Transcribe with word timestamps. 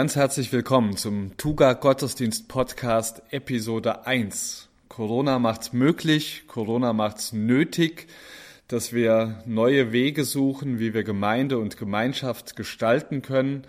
Ganz 0.00 0.16
herzlich 0.16 0.50
willkommen 0.50 0.96
zum 0.96 1.36
Tuga 1.36 1.74
Gottesdienst 1.74 2.48
Podcast 2.48 3.20
Episode 3.32 4.06
1. 4.06 4.70
Corona 4.88 5.38
macht's 5.38 5.74
möglich, 5.74 6.44
Corona 6.46 6.94
macht's 6.94 7.34
nötig, 7.34 8.06
dass 8.66 8.94
wir 8.94 9.42
neue 9.44 9.92
Wege 9.92 10.24
suchen, 10.24 10.78
wie 10.78 10.94
wir 10.94 11.04
Gemeinde 11.04 11.58
und 11.58 11.76
Gemeinschaft 11.76 12.56
gestalten 12.56 13.20
können. 13.20 13.64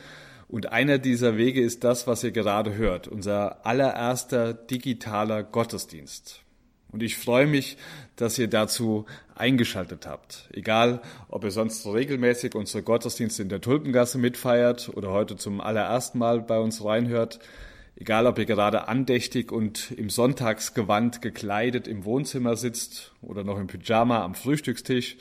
Und 0.47 0.71
einer 0.71 0.99
dieser 0.99 1.35
Wege 1.35 1.59
ist 1.59 1.83
das, 1.83 2.07
was 2.07 2.23
ihr 2.23 2.31
gerade 2.31 2.75
hört, 2.75 3.09
unser 3.09 3.65
allererster 3.65 4.53
digitaler 4.53 5.43
Gottesdienst. 5.43 6.43
Und 6.91 7.03
ich 7.03 7.17
freue 7.17 7.47
mich, 7.47 7.77
dass 8.15 8.37
ihr 8.37 8.47
dazu 8.47 9.05
eingeschaltet 9.35 10.05
habt. 10.05 10.49
Egal, 10.51 11.01
ob 11.29 11.43
ihr 11.43 11.51
sonst 11.51 11.85
regelmäßig 11.87 12.53
unsere 12.53 12.83
Gottesdienste 12.83 13.43
in 13.43 13.49
der 13.49 13.61
Tulpengasse 13.61 14.17
mitfeiert 14.17 14.91
oder 14.93 15.11
heute 15.11 15.37
zum 15.37 15.61
allerersten 15.61 16.19
Mal 16.19 16.41
bei 16.41 16.59
uns 16.59 16.83
reinhört. 16.83 17.39
Egal, 17.95 18.25
ob 18.27 18.37
ihr 18.39 18.45
gerade 18.45 18.87
andächtig 18.87 19.51
und 19.51 19.91
im 19.91 20.09
Sonntagsgewand 20.09 21.21
gekleidet 21.21 21.87
im 21.87 22.03
Wohnzimmer 22.03 22.55
sitzt 22.55 23.13
oder 23.21 23.43
noch 23.43 23.59
im 23.59 23.67
Pyjama 23.67 24.23
am 24.23 24.35
Frühstückstisch. 24.35 25.17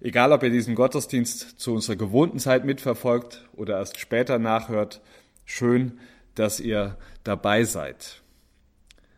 Egal, 0.00 0.32
ob 0.32 0.42
ihr 0.42 0.50
diesen 0.50 0.74
Gottesdienst 0.74 1.58
zu 1.58 1.72
unserer 1.72 1.96
gewohnten 1.96 2.38
Zeit 2.38 2.64
mitverfolgt 2.64 3.48
oder 3.54 3.78
erst 3.78 3.98
später 3.98 4.38
nachhört. 4.38 5.00
Schön, 5.44 5.98
dass 6.34 6.60
ihr 6.60 6.98
dabei 7.24 7.64
seid. 7.64 8.22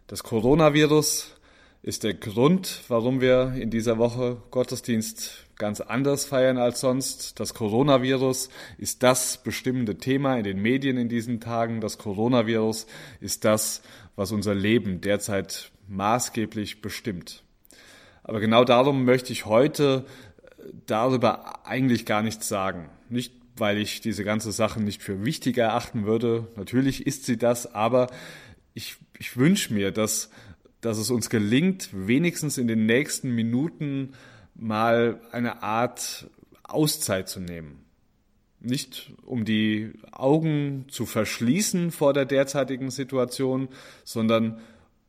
Das 0.06 0.22
Coronavirus 0.22 1.37
ist 1.82 2.04
der 2.04 2.14
Grund, 2.14 2.82
warum 2.88 3.20
wir 3.20 3.54
in 3.54 3.70
dieser 3.70 3.98
Woche 3.98 4.42
Gottesdienst 4.50 5.46
ganz 5.56 5.80
anders 5.80 6.24
feiern 6.24 6.58
als 6.58 6.80
sonst. 6.80 7.38
Das 7.40 7.54
Coronavirus 7.54 8.48
ist 8.78 9.02
das 9.02 9.42
bestimmende 9.42 9.96
Thema 9.96 10.36
in 10.36 10.44
den 10.44 10.60
Medien 10.60 10.96
in 10.96 11.08
diesen 11.08 11.40
Tagen. 11.40 11.80
Das 11.80 11.98
Coronavirus 11.98 12.86
ist 13.20 13.44
das, 13.44 13.82
was 14.16 14.32
unser 14.32 14.54
Leben 14.54 15.00
derzeit 15.00 15.70
maßgeblich 15.88 16.80
bestimmt. 16.80 17.42
Aber 18.22 18.40
genau 18.40 18.64
darum 18.64 19.04
möchte 19.04 19.32
ich 19.32 19.46
heute 19.46 20.04
darüber 20.86 21.66
eigentlich 21.66 22.06
gar 22.06 22.22
nichts 22.22 22.48
sagen. 22.48 22.90
Nicht, 23.08 23.32
weil 23.56 23.78
ich 23.78 24.00
diese 24.00 24.24
ganze 24.24 24.52
Sache 24.52 24.82
nicht 24.82 25.02
für 25.02 25.24
wichtig 25.24 25.56
erachten 25.58 26.04
würde. 26.04 26.48
Natürlich 26.56 27.06
ist 27.06 27.24
sie 27.24 27.38
das, 27.38 27.74
aber 27.74 28.08
ich, 28.74 28.96
ich 29.18 29.36
wünsche 29.36 29.72
mir, 29.72 29.90
dass 29.90 30.30
dass 30.80 30.98
es 30.98 31.10
uns 31.10 31.30
gelingt, 31.30 31.90
wenigstens 31.92 32.58
in 32.58 32.68
den 32.68 32.86
nächsten 32.86 33.34
Minuten 33.34 34.12
mal 34.54 35.20
eine 35.32 35.62
Art 35.62 36.28
Auszeit 36.62 37.28
zu 37.28 37.40
nehmen. 37.40 37.84
Nicht 38.60 39.12
um 39.24 39.44
die 39.44 39.92
Augen 40.10 40.86
zu 40.88 41.06
verschließen 41.06 41.90
vor 41.90 42.12
der 42.12 42.24
derzeitigen 42.24 42.90
Situation, 42.90 43.68
sondern 44.04 44.60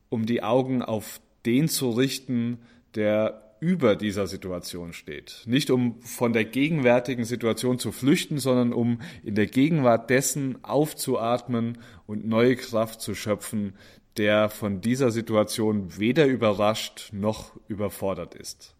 um 0.09 0.25
die 0.25 0.43
Augen 0.43 0.81
auf 0.81 1.19
den 1.45 1.67
zu 1.67 1.89
richten, 1.89 2.59
der 2.95 3.49
über 3.59 3.95
dieser 3.95 4.27
Situation 4.27 4.93
steht. 4.93 5.43
Nicht 5.45 5.69
um 5.69 6.01
von 6.01 6.31
der 6.31 6.45
gegenwärtigen 6.45 7.25
Situation 7.25 7.77
zu 7.77 7.91
flüchten, 7.91 8.39
sondern 8.39 8.71
um 8.71 9.01
in 9.23 9.35
der 9.35 9.47
Gegenwart 9.47 10.09
dessen 10.09 10.63
aufzuatmen 10.63 11.79
und 12.07 12.25
neue 12.25 12.55
Kraft 12.55 13.01
zu 13.01 13.15
schöpfen, 13.15 13.73
der 14.19 14.49
von 14.49 14.81
dieser 14.81 15.11
Situation 15.11 15.97
weder 15.97 16.27
überrascht 16.27 17.09
noch 17.13 17.53
überfordert 17.69 18.35
ist. 18.35 18.75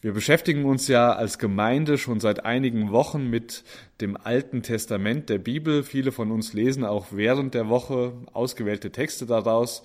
Wir 0.00 0.12
beschäftigen 0.12 0.64
uns 0.64 0.88
ja 0.88 1.12
als 1.12 1.38
Gemeinde 1.38 1.96
schon 1.96 2.18
seit 2.18 2.44
einigen 2.44 2.90
Wochen 2.90 3.30
mit 3.30 3.62
dem 4.00 4.16
Alten 4.16 4.62
Testament 4.62 5.28
der 5.28 5.38
Bibel. 5.38 5.84
Viele 5.84 6.10
von 6.10 6.32
uns 6.32 6.54
lesen 6.54 6.84
auch 6.84 7.08
während 7.12 7.54
der 7.54 7.68
Woche 7.68 8.14
ausgewählte 8.32 8.90
Texte 8.90 9.26
daraus. 9.26 9.84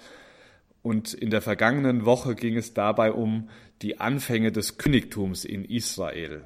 Und 0.82 1.14
in 1.14 1.30
der 1.30 1.42
vergangenen 1.42 2.06
Woche 2.06 2.34
ging 2.34 2.58
es 2.58 2.74
dabei 2.74 3.12
um 3.12 3.50
die 3.84 4.00
Anfänge 4.00 4.52
des 4.52 4.80
Königtums 4.80 5.46
in 5.46 5.66
Israel. 5.66 6.46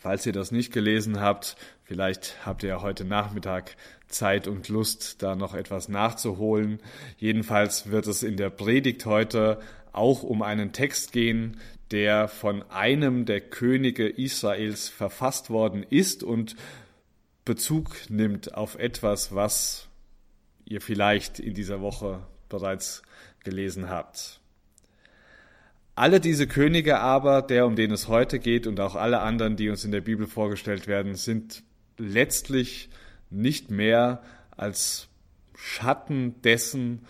Falls 0.00 0.26
ihr 0.26 0.32
das 0.32 0.52
nicht 0.52 0.72
gelesen 0.72 1.20
habt, 1.20 1.56
vielleicht 1.84 2.44
habt 2.44 2.62
ihr 2.62 2.70
ja 2.70 2.82
heute 2.82 3.04
Nachmittag 3.04 3.76
Zeit 4.08 4.46
und 4.46 4.68
Lust, 4.68 5.22
da 5.22 5.34
noch 5.34 5.54
etwas 5.54 5.88
nachzuholen. 5.88 6.80
Jedenfalls 7.18 7.90
wird 7.90 8.06
es 8.06 8.22
in 8.22 8.36
der 8.36 8.50
Predigt 8.50 9.06
heute 9.06 9.60
auch 9.92 10.22
um 10.22 10.42
einen 10.42 10.72
Text 10.72 11.12
gehen, 11.12 11.58
der 11.90 12.28
von 12.28 12.62
einem 12.70 13.24
der 13.24 13.40
Könige 13.40 14.08
Israels 14.08 14.88
verfasst 14.88 15.50
worden 15.50 15.84
ist 15.88 16.22
und 16.22 16.56
Bezug 17.44 18.10
nimmt 18.10 18.54
auf 18.54 18.76
etwas, 18.78 19.34
was 19.34 19.88
ihr 20.64 20.80
vielleicht 20.80 21.38
in 21.38 21.54
dieser 21.54 21.80
Woche 21.80 22.26
bereits 22.48 23.02
gelesen 23.44 23.88
habt. 23.88 24.40
Alle 25.96 26.20
diese 26.20 26.46
Könige 26.46 27.00
aber, 27.00 27.40
der 27.40 27.66
um 27.66 27.74
den 27.74 27.90
es 27.90 28.06
heute 28.06 28.38
geht 28.38 28.66
und 28.66 28.80
auch 28.80 28.96
alle 28.96 29.20
anderen, 29.20 29.56
die 29.56 29.70
uns 29.70 29.82
in 29.82 29.92
der 29.92 30.02
Bibel 30.02 30.26
vorgestellt 30.26 30.86
werden, 30.86 31.14
sind 31.14 31.62
letztlich 31.96 32.90
nicht 33.30 33.70
mehr 33.70 34.22
als 34.58 35.08
Schatten 35.54 36.34
dessen, 36.42 37.00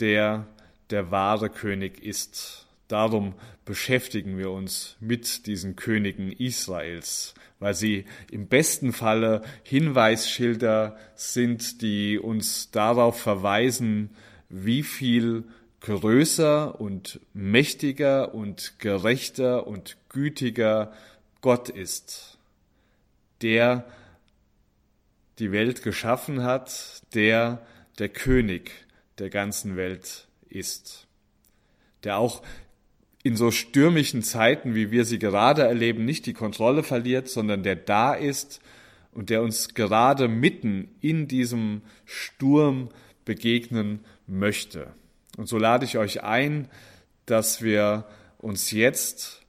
der 0.00 0.46
der 0.88 1.10
wahre 1.10 1.50
König 1.50 2.02
ist. 2.02 2.66
Darum 2.88 3.34
beschäftigen 3.66 4.38
wir 4.38 4.50
uns 4.50 4.96
mit 5.00 5.46
diesen 5.46 5.76
Königen 5.76 6.32
Israels, 6.32 7.34
weil 7.58 7.74
sie 7.74 8.06
im 8.30 8.48
besten 8.48 8.94
Falle 8.94 9.42
Hinweisschilder 9.64 10.96
sind, 11.14 11.82
die 11.82 12.18
uns 12.18 12.70
darauf 12.70 13.20
verweisen, 13.20 14.16
wie 14.48 14.82
viel 14.82 15.44
größer 15.80 16.80
und 16.80 17.20
mächtiger 17.32 18.34
und 18.34 18.78
gerechter 18.78 19.66
und 19.66 19.96
gütiger 20.08 20.92
Gott 21.40 21.68
ist, 21.68 22.38
der 23.42 23.86
die 25.38 25.52
Welt 25.52 25.82
geschaffen 25.82 26.42
hat, 26.42 27.02
der 27.14 27.66
der 27.98 28.10
König 28.10 28.72
der 29.18 29.30
ganzen 29.30 29.76
Welt 29.76 30.26
ist, 30.48 31.06
der 32.04 32.18
auch 32.18 32.42
in 33.22 33.36
so 33.36 33.50
stürmischen 33.50 34.22
Zeiten, 34.22 34.74
wie 34.74 34.90
wir 34.90 35.04
sie 35.04 35.18
gerade 35.18 35.62
erleben, 35.62 36.04
nicht 36.04 36.26
die 36.26 36.32
Kontrolle 36.32 36.82
verliert, 36.82 37.28
sondern 37.28 37.62
der 37.62 37.76
da 37.76 38.14
ist 38.14 38.60
und 39.12 39.30
der 39.30 39.42
uns 39.42 39.74
gerade 39.74 40.28
mitten 40.28 40.88
in 41.00 41.28
diesem 41.28 41.82
Sturm 42.04 42.88
begegnen 43.24 44.00
möchte. 44.26 44.94
Und 45.36 45.46
so 45.48 45.58
lade 45.58 45.84
ich 45.84 45.98
euch 45.98 46.22
ein, 46.22 46.68
dass 47.26 47.62
wir 47.62 48.06
uns 48.38 48.70
jetzt 48.70 49.42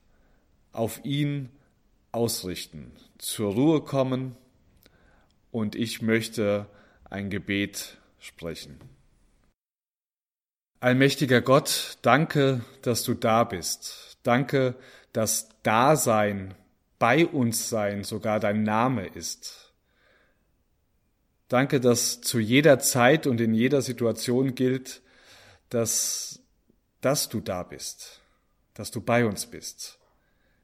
auf 0.72 1.04
ihn 1.04 1.50
ausrichten, 2.12 2.92
zur 3.18 3.52
Ruhe 3.54 3.82
kommen 3.82 4.36
und 5.50 5.74
ich 5.74 6.02
möchte 6.02 6.66
ein 7.08 7.30
Gebet 7.30 7.98
sprechen. 8.18 8.78
Allmächtiger 10.80 11.40
Gott, 11.40 11.98
danke, 12.02 12.64
dass 12.82 13.04
du 13.04 13.14
da 13.14 13.44
bist. 13.44 14.18
Danke, 14.22 14.74
dass 15.12 15.48
Dasein, 15.62 16.54
bei 16.98 17.26
uns 17.26 17.68
sein 17.68 18.04
sogar 18.04 18.38
dein 18.38 18.62
Name 18.62 19.06
ist. 19.06 19.72
Danke, 21.48 21.80
dass 21.80 22.20
zu 22.20 22.38
jeder 22.38 22.78
Zeit 22.78 23.26
und 23.26 23.40
in 23.40 23.54
jeder 23.54 23.82
Situation 23.82 24.54
gilt, 24.54 25.02
dass, 25.74 26.40
dass 27.00 27.28
du 27.28 27.40
da 27.40 27.62
bist, 27.62 28.20
dass 28.74 28.90
du 28.90 29.00
bei 29.00 29.26
uns 29.26 29.46
bist. 29.46 29.98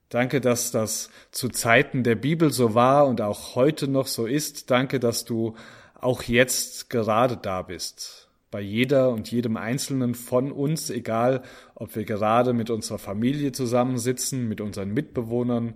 Danke, 0.09 0.41
dass 0.41 0.71
das 0.71 1.11
zu 1.33 1.49
Zeiten 1.49 2.03
der 2.03 2.15
Bibel 2.15 2.51
so 2.51 2.75
war 2.75 3.07
und 3.07 3.21
auch 3.21 3.55
heute 3.55 3.89
noch 3.89 4.07
so 4.07 4.27
ist. 4.27 4.71
Danke, 4.71 5.01
dass 5.01 5.25
du 5.25 5.55
auch 5.95 6.23
jetzt 6.23 6.89
gerade 6.89 7.37
da 7.37 7.63
bist. 7.63 8.29
Bei 8.51 8.61
jeder 8.61 9.11
und 9.11 9.31
jedem 9.31 9.59
Einzelnen 9.59 10.15
von 10.15 10.51
uns, 10.51 10.89
egal 10.89 11.43
ob 11.75 11.95
wir 11.95 12.05
gerade 12.05 12.55
mit 12.55 12.71
unserer 12.71 12.99
Familie 12.99 13.53
zusammensitzen, 13.53 14.49
mit 14.49 14.63
unseren 14.63 14.95
Mitbewohnern 14.95 15.75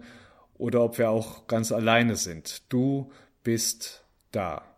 oder 0.54 0.82
ob 0.82 0.96
wir 0.96 1.10
auch 1.10 1.46
ganz 1.46 1.70
alleine 1.70 2.16
sind. 2.16 2.62
Du 2.72 3.12
bist 3.42 4.04
da. 4.30 4.71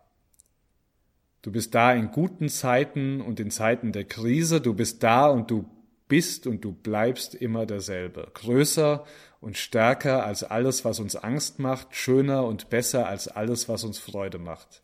Du 1.45 1.51
bist 1.51 1.75
da 1.75 1.93
in 1.93 2.09
guten 2.09 2.49
Zeiten 2.49 3.21
und 3.21 3.39
in 3.39 3.51
Zeiten 3.51 3.91
der 3.91 4.05
Krise. 4.05 4.61
Du 4.61 4.73
bist 4.73 5.03
da 5.03 5.27
und 5.27 5.51
du 5.51 5.69
bist 6.07 6.47
und 6.47 6.65
du 6.65 6.71
bleibst 6.71 7.35
immer 7.35 7.67
derselbe. 7.67 8.31
Größer 8.33 9.05
und 9.41 9.55
stärker 9.55 10.25
als 10.25 10.43
alles, 10.43 10.85
was 10.85 10.99
uns 10.99 11.15
Angst 11.15 11.59
macht, 11.59 11.95
schöner 11.95 12.45
und 12.45 12.71
besser 12.71 13.07
als 13.07 13.27
alles, 13.27 13.69
was 13.69 13.83
uns 13.83 13.99
Freude 13.99 14.39
macht. 14.39 14.81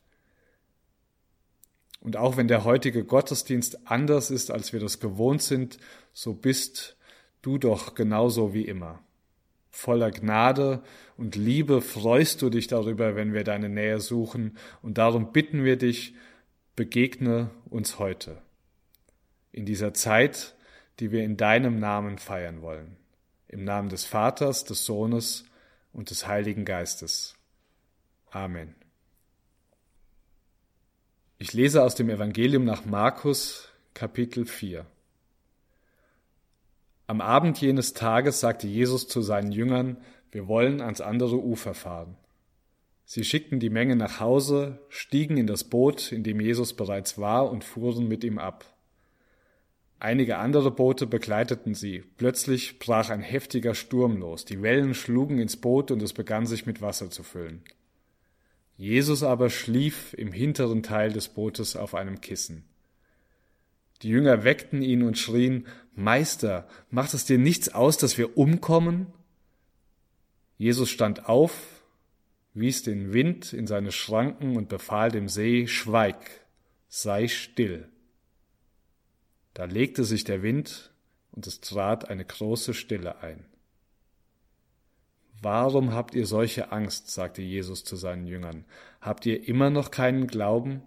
Und 1.99 2.15
auch 2.15 2.37
wenn 2.37 2.47
der 2.47 2.63
heutige 2.63 3.05
Gottesdienst 3.05 3.87
anders 3.87 4.29
ist, 4.29 4.51
als 4.51 4.71
wir 4.71 4.79
das 4.79 4.99
gewohnt 4.99 5.41
sind, 5.41 5.79
so 6.13 6.35
bist 6.35 6.95
du 7.41 7.57
doch 7.57 7.95
genauso 7.95 8.53
wie 8.53 8.67
immer. 8.67 8.99
Voller 9.71 10.11
Gnade 10.11 10.83
und 11.17 11.35
Liebe 11.35 11.81
freust 11.81 12.39
du 12.43 12.51
dich 12.51 12.67
darüber, 12.67 13.15
wenn 13.15 13.33
wir 13.33 13.43
deine 13.43 13.69
Nähe 13.69 13.99
suchen, 13.99 14.59
und 14.83 14.99
darum 14.99 15.31
bitten 15.31 15.63
wir 15.63 15.77
dich, 15.77 16.13
begegne 16.81 17.51
uns 17.69 17.99
heute, 17.99 18.41
in 19.51 19.67
dieser 19.67 19.93
Zeit, 19.93 20.55
die 20.99 21.11
wir 21.11 21.23
in 21.23 21.37
deinem 21.37 21.77
Namen 21.77 22.17
feiern 22.17 22.63
wollen, 22.63 22.97
im 23.49 23.63
Namen 23.63 23.89
des 23.89 24.05
Vaters, 24.05 24.63
des 24.63 24.83
Sohnes 24.83 25.45
und 25.93 26.09
des 26.09 26.25
Heiligen 26.25 26.65
Geistes. 26.65 27.35
Amen. 28.31 28.73
Ich 31.37 31.53
lese 31.53 31.83
aus 31.83 31.93
dem 31.93 32.09
Evangelium 32.09 32.65
nach 32.65 32.83
Markus 32.83 33.69
Kapitel 33.93 34.47
4. 34.47 34.83
Am 37.05 37.21
Abend 37.21 37.61
jenes 37.61 37.93
Tages 37.93 38.39
sagte 38.39 38.65
Jesus 38.65 39.07
zu 39.07 39.21
seinen 39.21 39.51
Jüngern, 39.51 39.97
wir 40.31 40.47
wollen 40.47 40.81
ans 40.81 40.99
andere 40.99 41.37
Ufer 41.37 41.75
fahren. 41.75 42.17
Sie 43.13 43.25
schickten 43.25 43.59
die 43.59 43.69
Menge 43.69 43.97
nach 43.97 44.21
Hause, 44.21 44.79
stiegen 44.87 45.35
in 45.35 45.45
das 45.45 45.65
Boot, 45.65 46.13
in 46.13 46.23
dem 46.23 46.39
Jesus 46.39 46.71
bereits 46.71 47.17
war, 47.17 47.51
und 47.51 47.65
fuhren 47.65 48.07
mit 48.07 48.23
ihm 48.23 48.37
ab. 48.37 48.63
Einige 49.99 50.37
andere 50.37 50.71
Boote 50.71 51.07
begleiteten 51.07 51.75
sie. 51.75 52.05
Plötzlich 52.15 52.79
brach 52.79 53.09
ein 53.09 53.19
heftiger 53.19 53.75
Sturm 53.75 54.15
los. 54.15 54.45
Die 54.45 54.61
Wellen 54.61 54.93
schlugen 54.93 55.39
ins 55.39 55.57
Boot 55.57 55.91
und 55.91 56.01
es 56.01 56.13
begann 56.13 56.45
sich 56.45 56.65
mit 56.65 56.81
Wasser 56.81 57.09
zu 57.09 57.23
füllen. 57.23 57.61
Jesus 58.77 59.23
aber 59.23 59.49
schlief 59.49 60.13
im 60.13 60.31
hinteren 60.31 60.81
Teil 60.81 61.11
des 61.11 61.27
Bootes 61.27 61.75
auf 61.75 61.95
einem 61.95 62.21
Kissen. 62.21 62.63
Die 64.03 64.07
Jünger 64.07 64.45
weckten 64.45 64.81
ihn 64.81 65.03
und 65.03 65.17
schrien, 65.17 65.67
Meister, 65.95 66.65
macht 66.89 67.13
es 67.13 67.25
dir 67.25 67.37
nichts 67.37 67.67
aus, 67.73 67.97
dass 67.97 68.17
wir 68.17 68.37
umkommen? 68.37 69.07
Jesus 70.57 70.89
stand 70.89 71.27
auf, 71.27 71.80
wies 72.53 72.83
den 72.83 73.13
Wind 73.13 73.53
in 73.53 73.67
seine 73.67 73.91
Schranken 73.91 74.57
und 74.57 74.69
befahl 74.69 75.11
dem 75.11 75.27
See, 75.27 75.67
Schweig, 75.67 76.45
sei 76.87 77.27
still. 77.27 77.87
Da 79.53 79.65
legte 79.65 80.03
sich 80.03 80.23
der 80.23 80.43
Wind 80.43 80.91
und 81.31 81.47
es 81.47 81.61
trat 81.61 82.09
eine 82.09 82.25
große 82.25 82.73
Stille 82.73 83.21
ein. 83.21 83.45
Warum 85.41 85.93
habt 85.93 86.13
ihr 86.13 86.27
solche 86.27 86.71
Angst? 86.71 87.09
sagte 87.09 87.41
Jesus 87.41 87.83
zu 87.83 87.95
seinen 87.95 88.27
Jüngern. 88.27 88.65
Habt 88.99 89.25
ihr 89.25 89.47
immer 89.47 89.69
noch 89.69 89.89
keinen 89.89 90.27
Glauben? 90.27 90.83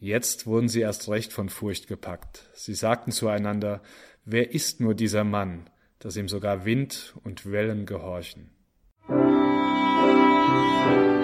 Jetzt 0.00 0.46
wurden 0.46 0.68
sie 0.68 0.80
erst 0.80 1.08
recht 1.08 1.32
von 1.32 1.48
Furcht 1.48 1.86
gepackt. 1.86 2.50
Sie 2.54 2.74
sagten 2.74 3.12
zueinander, 3.12 3.80
wer 4.24 4.50
ist 4.52 4.80
nur 4.80 4.94
dieser 4.94 5.22
Mann, 5.22 5.70
dass 6.00 6.16
ihm 6.16 6.28
sogar 6.28 6.64
Wind 6.64 7.14
und 7.22 7.50
Wellen 7.50 7.86
gehorchen? 7.86 8.51
Thank 10.52 11.16
you. 11.16 11.21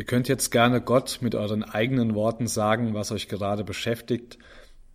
Ihr 0.00 0.06
könnt 0.06 0.28
jetzt 0.28 0.48
gerne 0.50 0.80
Gott 0.80 1.18
mit 1.20 1.34
euren 1.34 1.62
eigenen 1.62 2.14
Worten 2.14 2.46
sagen, 2.46 2.94
was 2.94 3.12
euch 3.12 3.28
gerade 3.28 3.64
beschäftigt. 3.64 4.38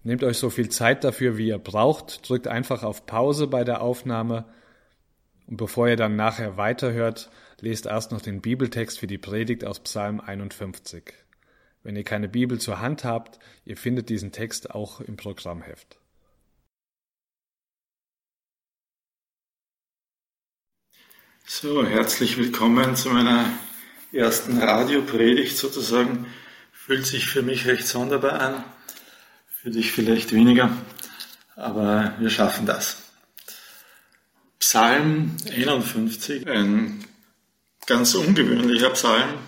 Nehmt 0.02 0.24
euch 0.24 0.40
so 0.40 0.50
viel 0.50 0.70
Zeit 0.70 1.04
dafür, 1.04 1.38
wie 1.38 1.50
ihr 1.50 1.60
braucht. 1.60 2.28
Drückt 2.28 2.48
einfach 2.48 2.82
auf 2.82 3.06
Pause 3.06 3.46
bei 3.46 3.64
der 3.64 3.82
Aufnahme. 3.82 4.46
Und 5.46 5.58
bevor 5.58 5.88
ihr 5.88 5.96
dann 5.96 6.16
nachher 6.16 6.58
weiterhört, 6.58 7.30
lest 7.62 7.86
erst 7.86 8.14
noch 8.14 8.22
den 8.22 8.42
Bibeltext 8.42 8.98
für 8.98 9.06
die 9.06 9.20
Predigt 9.20 9.64
aus 9.64 9.80
Psalm 9.82 10.20
51. 10.20 11.14
Wenn 11.84 11.96
ihr 11.96 12.04
keine 12.04 12.28
Bibel 12.28 12.60
zur 12.60 12.80
Hand 12.80 13.04
habt, 13.04 13.38
ihr 13.64 13.78
findet 13.78 14.10
diesen 14.10 14.32
Text 14.32 14.72
auch 14.72 15.02
im 15.02 15.18
Programmheft. 15.18 16.00
So, 21.46 21.86
herzlich 21.86 22.40
willkommen 22.40 22.96
zu 22.96 23.12
meiner 23.12 23.46
ersten 24.16 24.58
Radiopredigt 24.58 25.58
sozusagen. 25.58 26.26
Fühlt 26.72 27.06
sich 27.06 27.26
für 27.26 27.42
mich 27.42 27.66
recht 27.66 27.88
sonderbar 27.88 28.40
an, 28.40 28.64
für 29.48 29.72
dich 29.72 29.92
vielleicht 29.92 30.34
weniger, 30.34 30.70
aber 31.56 32.14
wir 32.20 32.30
schaffen 32.30 32.66
das. 32.66 32.98
Psalm 34.60 35.36
51, 35.52 36.48
ein 36.48 37.04
ganz 37.88 38.14
ungewöhnlicher 38.14 38.92
Psalm, 38.92 39.40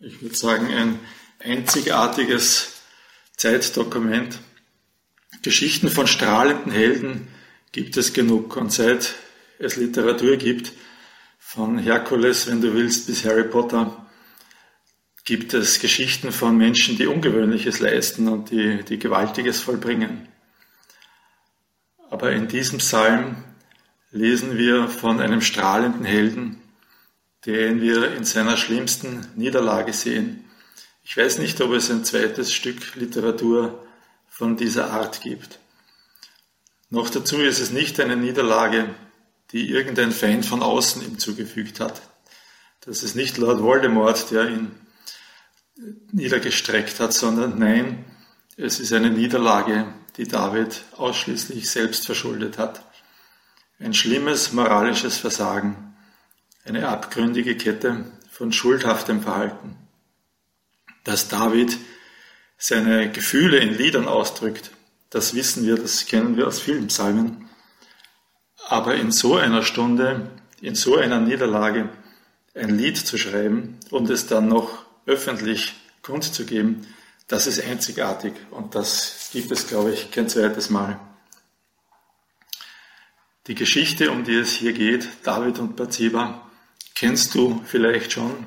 ich 0.00 0.20
würde 0.20 0.34
sagen 0.34 0.72
ein 0.74 0.98
einzigartiges 1.38 2.72
Zeitdokument. 3.36 4.38
Geschichten 5.42 5.88
von 5.88 6.06
strahlenden 6.06 6.72
Helden 6.72 7.28
gibt 7.72 7.96
es 7.96 8.12
genug 8.12 8.56
und 8.56 8.72
seit 8.72 9.14
es 9.58 9.76
Literatur 9.76 10.36
gibt, 10.36 10.72
von 11.38 11.78
Herkules, 11.78 12.46
wenn 12.46 12.60
du 12.60 12.74
willst, 12.74 13.06
bis 13.06 13.24
Harry 13.24 13.44
Potter, 13.44 14.03
gibt 15.24 15.54
es 15.54 15.80
Geschichten 15.80 16.32
von 16.32 16.56
Menschen, 16.56 16.98
die 16.98 17.06
Ungewöhnliches 17.06 17.80
leisten 17.80 18.28
und 18.28 18.50
die, 18.50 18.84
die 18.84 18.98
Gewaltiges 18.98 19.60
vollbringen. 19.60 20.28
Aber 22.10 22.32
in 22.32 22.46
diesem 22.46 22.78
Psalm 22.78 23.42
lesen 24.10 24.58
wir 24.58 24.88
von 24.88 25.20
einem 25.20 25.40
strahlenden 25.40 26.04
Helden, 26.04 26.60
den 27.46 27.80
wir 27.80 28.14
in 28.14 28.24
seiner 28.24 28.56
schlimmsten 28.56 29.26
Niederlage 29.34 29.92
sehen. 29.92 30.44
Ich 31.02 31.16
weiß 31.16 31.38
nicht, 31.38 31.60
ob 31.60 31.72
es 31.72 31.90
ein 31.90 32.04
zweites 32.04 32.52
Stück 32.52 32.94
Literatur 32.94 33.84
von 34.28 34.56
dieser 34.56 34.90
Art 34.90 35.22
gibt. 35.22 35.58
Noch 36.90 37.10
dazu 37.10 37.40
ist 37.40 37.60
es 37.60 37.70
nicht 37.70 37.98
eine 37.98 38.16
Niederlage, 38.16 38.94
die 39.52 39.70
irgendein 39.70 40.12
Feind 40.12 40.46
von 40.46 40.62
außen 40.62 41.02
ihm 41.02 41.18
zugefügt 41.18 41.80
hat. 41.80 42.02
Das 42.80 43.02
ist 43.02 43.16
nicht 43.16 43.38
Lord 43.38 43.62
Voldemort, 43.62 44.30
der 44.30 44.48
ihn 44.48 44.70
niedergestreckt 46.12 47.00
hat, 47.00 47.12
sondern 47.12 47.58
nein, 47.58 48.04
es 48.56 48.78
ist 48.78 48.92
eine 48.92 49.10
Niederlage, 49.10 49.92
die 50.16 50.28
David 50.28 50.82
ausschließlich 50.96 51.68
selbst 51.68 52.06
verschuldet 52.06 52.58
hat. 52.58 52.84
Ein 53.80 53.94
schlimmes 53.94 54.52
moralisches 54.52 55.18
Versagen, 55.18 55.96
eine 56.64 56.88
abgründige 56.88 57.56
Kette 57.56 58.04
von 58.30 58.52
schuldhaftem 58.52 59.22
Verhalten. 59.22 59.76
Dass 61.02 61.28
David 61.28 61.76
seine 62.56 63.10
Gefühle 63.10 63.58
in 63.58 63.74
Liedern 63.74 64.06
ausdrückt, 64.06 64.70
das 65.10 65.34
wissen 65.34 65.66
wir, 65.66 65.76
das 65.76 66.06
kennen 66.06 66.36
wir 66.36 66.46
aus 66.46 66.60
vielen 66.60 66.86
Psalmen. 66.86 67.48
Aber 68.68 68.94
in 68.94 69.10
so 69.10 69.36
einer 69.36 69.62
Stunde, 69.62 70.30
in 70.60 70.74
so 70.74 70.96
einer 70.96 71.20
Niederlage 71.20 71.90
ein 72.54 72.78
Lied 72.78 72.96
zu 72.96 73.18
schreiben 73.18 73.78
und 73.90 74.08
es 74.08 74.26
dann 74.26 74.48
noch 74.48 74.83
öffentlich 75.06 75.74
kundzugeben, 76.02 76.86
das 77.28 77.46
ist 77.46 77.64
einzigartig 77.64 78.34
und 78.50 78.74
das 78.74 79.30
gibt 79.32 79.50
es, 79.50 79.66
glaube 79.66 79.92
ich, 79.92 80.10
kein 80.10 80.28
zweites 80.28 80.70
Mal. 80.70 81.00
Die 83.46 83.54
Geschichte, 83.54 84.10
um 84.10 84.24
die 84.24 84.36
es 84.36 84.52
hier 84.52 84.72
geht, 84.72 85.08
David 85.22 85.58
und 85.58 85.76
Bathseba, 85.76 86.40
kennst 86.94 87.34
du 87.34 87.62
vielleicht 87.66 88.12
schon. 88.12 88.46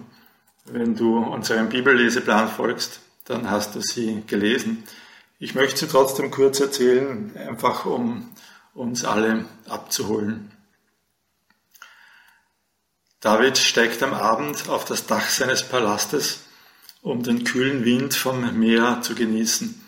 Wenn 0.65 0.95
du 0.95 1.19
unserem 1.19 1.69
Bibelleseplan 1.69 2.49
folgst, 2.49 2.99
dann 3.25 3.49
hast 3.49 3.75
du 3.75 3.81
sie 3.81 4.23
gelesen. 4.25 4.83
Ich 5.39 5.53
möchte 5.53 5.81
sie 5.81 5.87
trotzdem 5.87 6.31
kurz 6.31 6.59
erzählen, 6.59 7.35
einfach 7.37 7.85
um 7.85 8.33
uns 8.73 9.05
alle 9.05 9.45
abzuholen. 9.67 10.51
David 13.19 13.57
steigt 13.57 14.01
am 14.03 14.13
Abend 14.13 14.69
auf 14.69 14.85
das 14.85 15.05
Dach 15.05 15.27
seines 15.27 15.63
Palastes, 15.63 16.39
um 17.01 17.23
den 17.23 17.43
kühlen 17.43 17.85
Wind 17.85 18.13
vom 18.13 18.59
Meer 18.59 19.01
zu 19.01 19.15
genießen. 19.15 19.81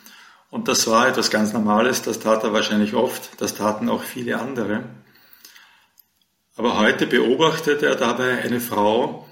Und 0.50 0.68
das 0.68 0.88
war 0.88 1.08
etwas 1.08 1.30
ganz 1.30 1.54
Normales, 1.54 2.02
das 2.02 2.20
tat 2.20 2.44
er 2.44 2.54
wahrscheinlich 2.54 2.94
oft, 2.94 3.42
das 3.42 3.56
taten 3.56 3.90
auch 3.90 4.04
viele 4.04 4.40
andere. 4.40 4.84
Aber 6.56 6.78
heute 6.78 7.08
beobachtet 7.08 7.84
er 7.84 7.96
dabei 7.96 8.42
eine 8.42 8.60
Frau, 8.60 9.28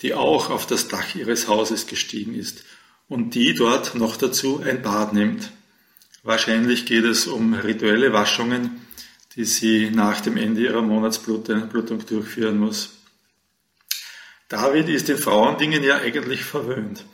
die 0.00 0.14
auch 0.14 0.50
auf 0.50 0.66
das 0.66 0.88
Dach 0.88 1.14
ihres 1.14 1.46
Hauses 1.46 1.86
gestiegen 1.86 2.34
ist 2.34 2.64
und 3.08 3.34
die 3.34 3.54
dort 3.54 3.94
noch 3.94 4.16
dazu 4.16 4.62
ein 4.64 4.82
Bad 4.82 5.12
nimmt. 5.12 5.52
Wahrscheinlich 6.22 6.86
geht 6.86 7.04
es 7.04 7.26
um 7.26 7.54
rituelle 7.54 8.12
Waschungen, 8.12 8.80
die 9.36 9.44
sie 9.44 9.90
nach 9.90 10.20
dem 10.20 10.36
Ende 10.36 10.62
ihrer 10.62 10.82
Monatsblutung 10.82 11.68
durchführen 12.06 12.58
muss. 12.58 12.90
David 14.48 14.88
ist 14.88 15.08
in 15.08 15.18
Frauendingen 15.18 15.82
ja 15.82 15.96
eigentlich 15.96 16.44
verwöhnt, 16.44 17.04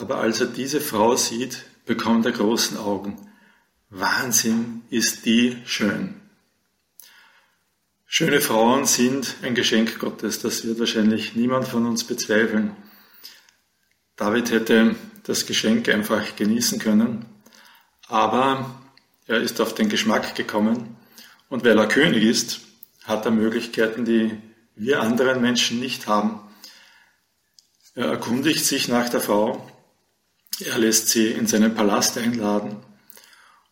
aber 0.00 0.18
als 0.18 0.40
er 0.40 0.46
diese 0.46 0.80
Frau 0.80 1.16
sieht, 1.16 1.64
bekommt 1.86 2.26
er 2.26 2.32
großen 2.32 2.76
Augen. 2.76 3.16
Wahnsinn 3.90 4.82
ist 4.90 5.26
die 5.26 5.58
schön. 5.64 6.14
Schöne 8.06 8.40
Frauen 8.40 8.86
sind 8.86 9.36
ein 9.42 9.54
Geschenk 9.54 9.98
Gottes, 9.98 10.40
das 10.40 10.64
wird 10.64 10.80
wahrscheinlich 10.80 11.36
niemand 11.36 11.68
von 11.68 11.86
uns 11.86 12.04
bezweifeln. 12.04 12.76
David 14.16 14.50
hätte 14.50 14.96
das 15.22 15.46
Geschenk 15.46 15.88
einfach 15.88 16.34
genießen 16.36 16.78
können, 16.78 17.26
aber 18.08 18.82
er 19.26 19.40
ist 19.40 19.60
auf 19.60 19.74
den 19.74 19.88
Geschmack 19.88 20.34
gekommen 20.34 20.96
und 21.48 21.64
weil 21.64 21.78
er 21.78 21.86
König 21.86 22.24
ist, 22.24 22.60
hat 23.04 23.24
er 23.24 23.30
Möglichkeiten, 23.30 24.04
die 24.04 24.36
wir 24.74 25.00
anderen 25.02 25.40
Menschen 25.40 25.78
nicht 25.78 26.06
haben. 26.06 26.40
Er 27.94 28.06
erkundigt 28.06 28.64
sich 28.64 28.88
nach 28.88 29.08
der 29.08 29.20
Frau, 29.20 29.69
er 30.62 30.78
lässt 30.78 31.08
sie 31.08 31.28
in 31.28 31.46
seinen 31.46 31.74
Palast 31.74 32.18
einladen 32.18 32.76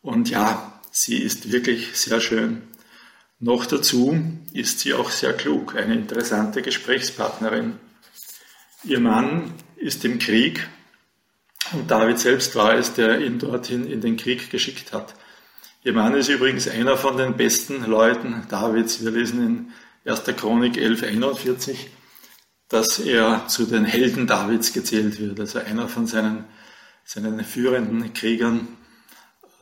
und 0.02 0.30
ja, 0.30 0.80
sie 0.90 1.18
ist 1.18 1.52
wirklich 1.52 1.96
sehr 1.96 2.20
schön. 2.20 2.62
Noch 3.40 3.66
dazu 3.66 4.18
ist 4.52 4.80
sie 4.80 4.94
auch 4.94 5.10
sehr 5.10 5.32
klug, 5.32 5.76
eine 5.76 5.94
interessante 5.94 6.62
Gesprächspartnerin. 6.62 7.78
Ihr 8.84 9.00
Mann 9.00 9.54
ist 9.76 10.04
im 10.04 10.18
Krieg 10.18 10.68
und 11.72 11.90
David 11.90 12.18
selbst 12.18 12.54
war 12.56 12.74
es, 12.74 12.94
der 12.94 13.20
ihn 13.20 13.38
dorthin 13.38 13.86
in 13.86 14.00
den 14.00 14.16
Krieg 14.16 14.50
geschickt 14.50 14.92
hat. 14.92 15.14
Ihr 15.84 15.92
Mann 15.92 16.14
ist 16.14 16.28
übrigens 16.28 16.68
einer 16.68 16.96
von 16.96 17.16
den 17.16 17.36
besten 17.36 17.84
Leuten 17.84 18.44
Davids. 18.48 19.02
Wir 19.02 19.10
lesen 19.10 19.72
in 20.04 20.10
1. 20.10 20.24
Chronik 20.36 20.76
1141, 20.76 21.88
dass 22.68 22.98
er 22.98 23.46
zu 23.48 23.64
den 23.64 23.84
Helden 23.84 24.26
Davids 24.26 24.72
gezählt 24.72 25.20
wird. 25.20 25.38
Also 25.38 25.60
einer 25.60 25.88
von 25.88 26.06
seinen, 26.06 26.44
seinen 27.08 27.42
führenden 27.42 28.12
Kriegern 28.12 28.68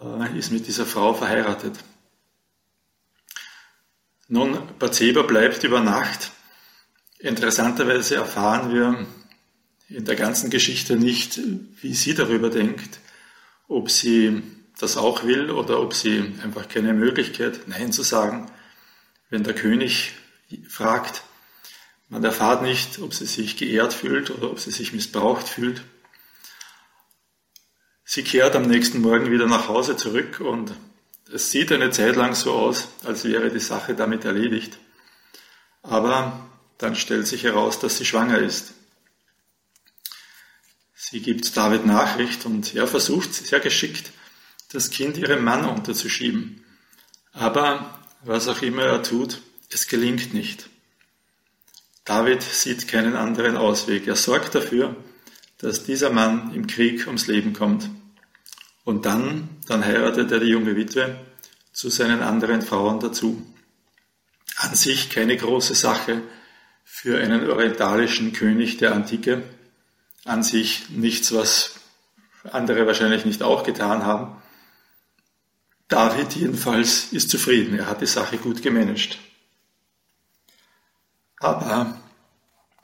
äh, 0.02 0.36
ist 0.36 0.50
mit 0.50 0.66
dieser 0.66 0.84
Frau 0.84 1.14
verheiratet. 1.14 1.78
Nun, 4.26 4.58
Bathseba 4.80 5.22
bleibt 5.22 5.62
über 5.62 5.78
Nacht. 5.80 6.32
Interessanterweise 7.20 8.16
erfahren 8.16 8.74
wir 8.74 9.06
in 9.88 10.04
der 10.04 10.16
ganzen 10.16 10.50
Geschichte 10.50 10.96
nicht, 10.96 11.38
wie 11.80 11.94
sie 11.94 12.14
darüber 12.14 12.50
denkt, 12.50 12.98
ob 13.68 13.92
sie 13.92 14.42
das 14.80 14.96
auch 14.96 15.22
will 15.22 15.52
oder 15.52 15.80
ob 15.80 15.94
sie 15.94 16.34
einfach 16.42 16.68
keine 16.68 16.94
Möglichkeit, 16.94 17.68
Nein 17.68 17.92
zu 17.92 18.02
sagen, 18.02 18.50
wenn 19.30 19.44
der 19.44 19.54
König 19.54 20.14
fragt. 20.68 21.22
Man 22.08 22.24
erfahrt 22.24 22.62
nicht, 22.62 22.98
ob 22.98 23.14
sie 23.14 23.26
sich 23.26 23.56
geehrt 23.56 23.94
fühlt 23.94 24.32
oder 24.32 24.50
ob 24.50 24.58
sie 24.58 24.72
sich 24.72 24.92
missbraucht 24.92 25.48
fühlt. 25.48 25.84
Sie 28.08 28.22
kehrt 28.22 28.54
am 28.54 28.68
nächsten 28.68 29.00
Morgen 29.00 29.32
wieder 29.32 29.46
nach 29.46 29.66
Hause 29.66 29.96
zurück 29.96 30.38
und 30.38 30.72
es 31.32 31.50
sieht 31.50 31.72
eine 31.72 31.90
Zeit 31.90 32.14
lang 32.14 32.36
so 32.36 32.52
aus, 32.52 32.86
als 33.04 33.24
wäre 33.24 33.50
die 33.50 33.58
Sache 33.58 33.96
damit 33.96 34.24
erledigt. 34.24 34.78
Aber 35.82 36.48
dann 36.78 36.94
stellt 36.94 37.26
sich 37.26 37.42
heraus, 37.42 37.80
dass 37.80 37.98
sie 37.98 38.04
schwanger 38.04 38.38
ist. 38.38 38.74
Sie 40.94 41.20
gibt 41.20 41.56
David 41.56 41.84
Nachricht 41.84 42.46
und 42.46 42.76
er 42.76 42.86
versucht 42.86 43.34
sehr 43.34 43.58
geschickt, 43.58 44.12
das 44.70 44.90
Kind 44.90 45.16
ihrem 45.18 45.42
Mann 45.42 45.64
unterzuschieben. 45.64 46.64
Aber 47.32 47.98
was 48.22 48.46
auch 48.46 48.62
immer 48.62 48.84
er 48.84 49.02
tut, 49.02 49.42
es 49.70 49.88
gelingt 49.88 50.32
nicht. 50.32 50.68
David 52.04 52.40
sieht 52.42 52.86
keinen 52.86 53.16
anderen 53.16 53.56
Ausweg. 53.56 54.06
Er 54.06 54.14
sorgt 54.14 54.54
dafür, 54.54 54.94
dass 55.58 55.84
dieser 55.84 56.10
Mann 56.10 56.54
im 56.54 56.66
Krieg 56.66 57.06
ums 57.06 57.26
Leben 57.26 57.52
kommt. 57.52 57.88
Und 58.84 59.06
dann, 59.06 59.48
dann 59.66 59.84
heiratet 59.84 60.30
er 60.30 60.40
die 60.40 60.46
junge 60.46 60.76
Witwe 60.76 61.18
zu 61.72 61.88
seinen 61.88 62.22
anderen 62.22 62.62
Frauen 62.62 63.00
dazu. 63.00 63.42
An 64.56 64.74
sich 64.74 65.10
keine 65.10 65.36
große 65.36 65.74
Sache 65.74 66.22
für 66.84 67.18
einen 67.18 67.50
orientalischen 67.50 68.32
König 68.32 68.76
der 68.76 68.94
Antike. 68.94 69.42
An 70.24 70.42
sich 70.42 70.88
nichts, 70.90 71.34
was 71.34 71.74
andere 72.52 72.86
wahrscheinlich 72.86 73.24
nicht 73.24 73.42
auch 73.42 73.64
getan 73.64 74.04
haben. 74.04 74.40
David 75.88 76.34
jedenfalls 76.34 77.12
ist 77.12 77.30
zufrieden, 77.30 77.78
er 77.78 77.86
hat 77.86 78.00
die 78.00 78.06
Sache 78.06 78.38
gut 78.38 78.62
gemanagt. 78.62 79.18
Aber 81.38 82.00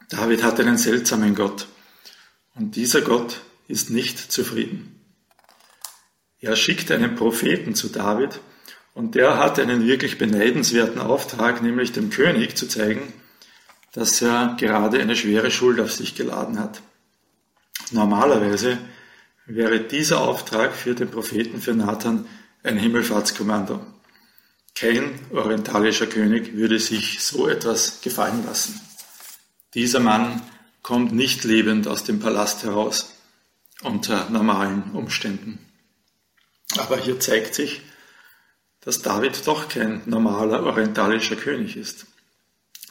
David 0.08 0.42
hat 0.42 0.60
einen 0.60 0.78
seltsamen 0.78 1.34
Gott 1.34 1.66
und 2.54 2.76
dieser 2.76 3.00
Gott 3.00 3.40
ist 3.68 3.90
nicht 3.90 4.18
zufrieden. 4.18 5.00
Er 6.40 6.56
schickt 6.56 6.90
einen 6.90 7.14
Propheten 7.14 7.74
zu 7.74 7.88
David 7.88 8.40
und 8.94 9.14
der 9.14 9.38
hat 9.38 9.58
einen 9.58 9.86
wirklich 9.86 10.18
beneidenswerten 10.18 11.00
Auftrag, 11.00 11.62
nämlich 11.62 11.92
dem 11.92 12.10
König 12.10 12.56
zu 12.56 12.66
zeigen, 12.66 13.12
dass 13.92 14.20
er 14.22 14.56
gerade 14.58 15.00
eine 15.00 15.16
schwere 15.16 15.50
Schuld 15.50 15.80
auf 15.80 15.92
sich 15.92 16.14
geladen 16.14 16.58
hat. 16.58 16.82
Normalerweise 17.90 18.78
wäre 19.46 19.80
dieser 19.80 20.20
Auftrag 20.20 20.74
für 20.74 20.94
den 20.94 21.10
Propheten, 21.10 21.60
für 21.60 21.74
Nathan, 21.74 22.26
ein 22.62 22.78
Himmelfahrtskommando. 22.78 23.84
Kein 24.74 25.20
orientalischer 25.30 26.06
König 26.06 26.54
würde 26.54 26.78
sich 26.78 27.22
so 27.22 27.48
etwas 27.48 28.00
gefallen 28.00 28.44
lassen. 28.46 28.80
Dieser 29.74 30.00
Mann 30.00 30.42
kommt 30.82 31.12
nicht 31.12 31.44
lebend 31.44 31.86
aus 31.88 32.04
dem 32.04 32.20
Palast 32.20 32.64
heraus 32.64 33.14
unter 33.82 34.28
normalen 34.30 34.90
Umständen. 34.92 35.58
Aber 36.78 36.96
hier 36.96 37.20
zeigt 37.20 37.54
sich, 37.54 37.82
dass 38.80 39.02
David 39.02 39.46
doch 39.46 39.68
kein 39.68 40.02
normaler 40.06 40.64
orientalischer 40.64 41.36
König 41.36 41.76
ist. 41.76 42.06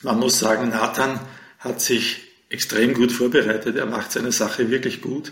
Man 0.02 0.20
muss 0.20 0.40
sagen, 0.40 0.70
Nathan 0.70 1.20
hat 1.60 1.82
sich 1.82 2.22
extrem 2.50 2.94
gut 2.94 3.12
vorbereitet. 3.12 3.76
Er 3.76 3.86
macht 3.86 4.12
seine 4.12 4.32
Sache 4.32 4.70
wirklich 4.70 5.02
gut. 5.02 5.32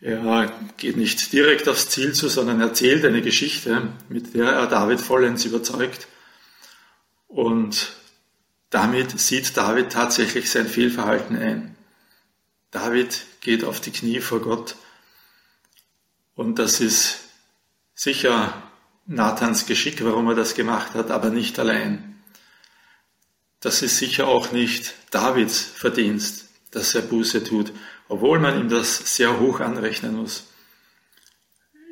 Er 0.00 0.52
geht 0.78 0.96
nicht 0.96 1.32
direkt 1.32 1.68
aufs 1.68 1.88
Ziel 1.88 2.12
zu, 2.12 2.28
sondern 2.28 2.60
erzählt 2.60 3.04
eine 3.04 3.22
Geschichte, 3.22 3.88
mit 4.08 4.34
der 4.34 4.46
er 4.46 4.66
David 4.66 5.00
vollends 5.00 5.44
überzeugt. 5.44 6.08
Und 7.28 7.92
damit 8.72 9.20
sieht 9.20 9.56
David 9.56 9.92
tatsächlich 9.92 10.50
sein 10.50 10.66
Fehlverhalten 10.66 11.36
ein. 11.36 11.76
David 12.72 13.24
geht 13.40 13.62
auf 13.62 13.80
die 13.80 13.92
Knie 13.92 14.20
vor 14.20 14.40
Gott. 14.40 14.74
Und 16.34 16.58
das 16.58 16.80
ist 16.80 17.20
sicher 17.94 18.60
Nathans 19.06 19.66
Geschick, 19.66 20.02
warum 20.04 20.26
er 20.28 20.34
das 20.34 20.54
gemacht 20.54 20.94
hat, 20.94 21.12
aber 21.12 21.30
nicht 21.30 21.60
allein. 21.60 22.20
Das 23.60 23.82
ist 23.82 23.98
sicher 23.98 24.26
auch 24.26 24.50
nicht 24.50 24.94
Davids 25.10 25.60
Verdienst, 25.60 26.48
dass 26.72 26.94
er 26.96 27.02
Buße 27.02 27.44
tut 27.44 27.72
obwohl 28.12 28.38
man 28.38 28.60
ihm 28.60 28.68
das 28.68 29.16
sehr 29.16 29.40
hoch 29.40 29.60
anrechnen 29.60 30.14
muss. 30.14 30.44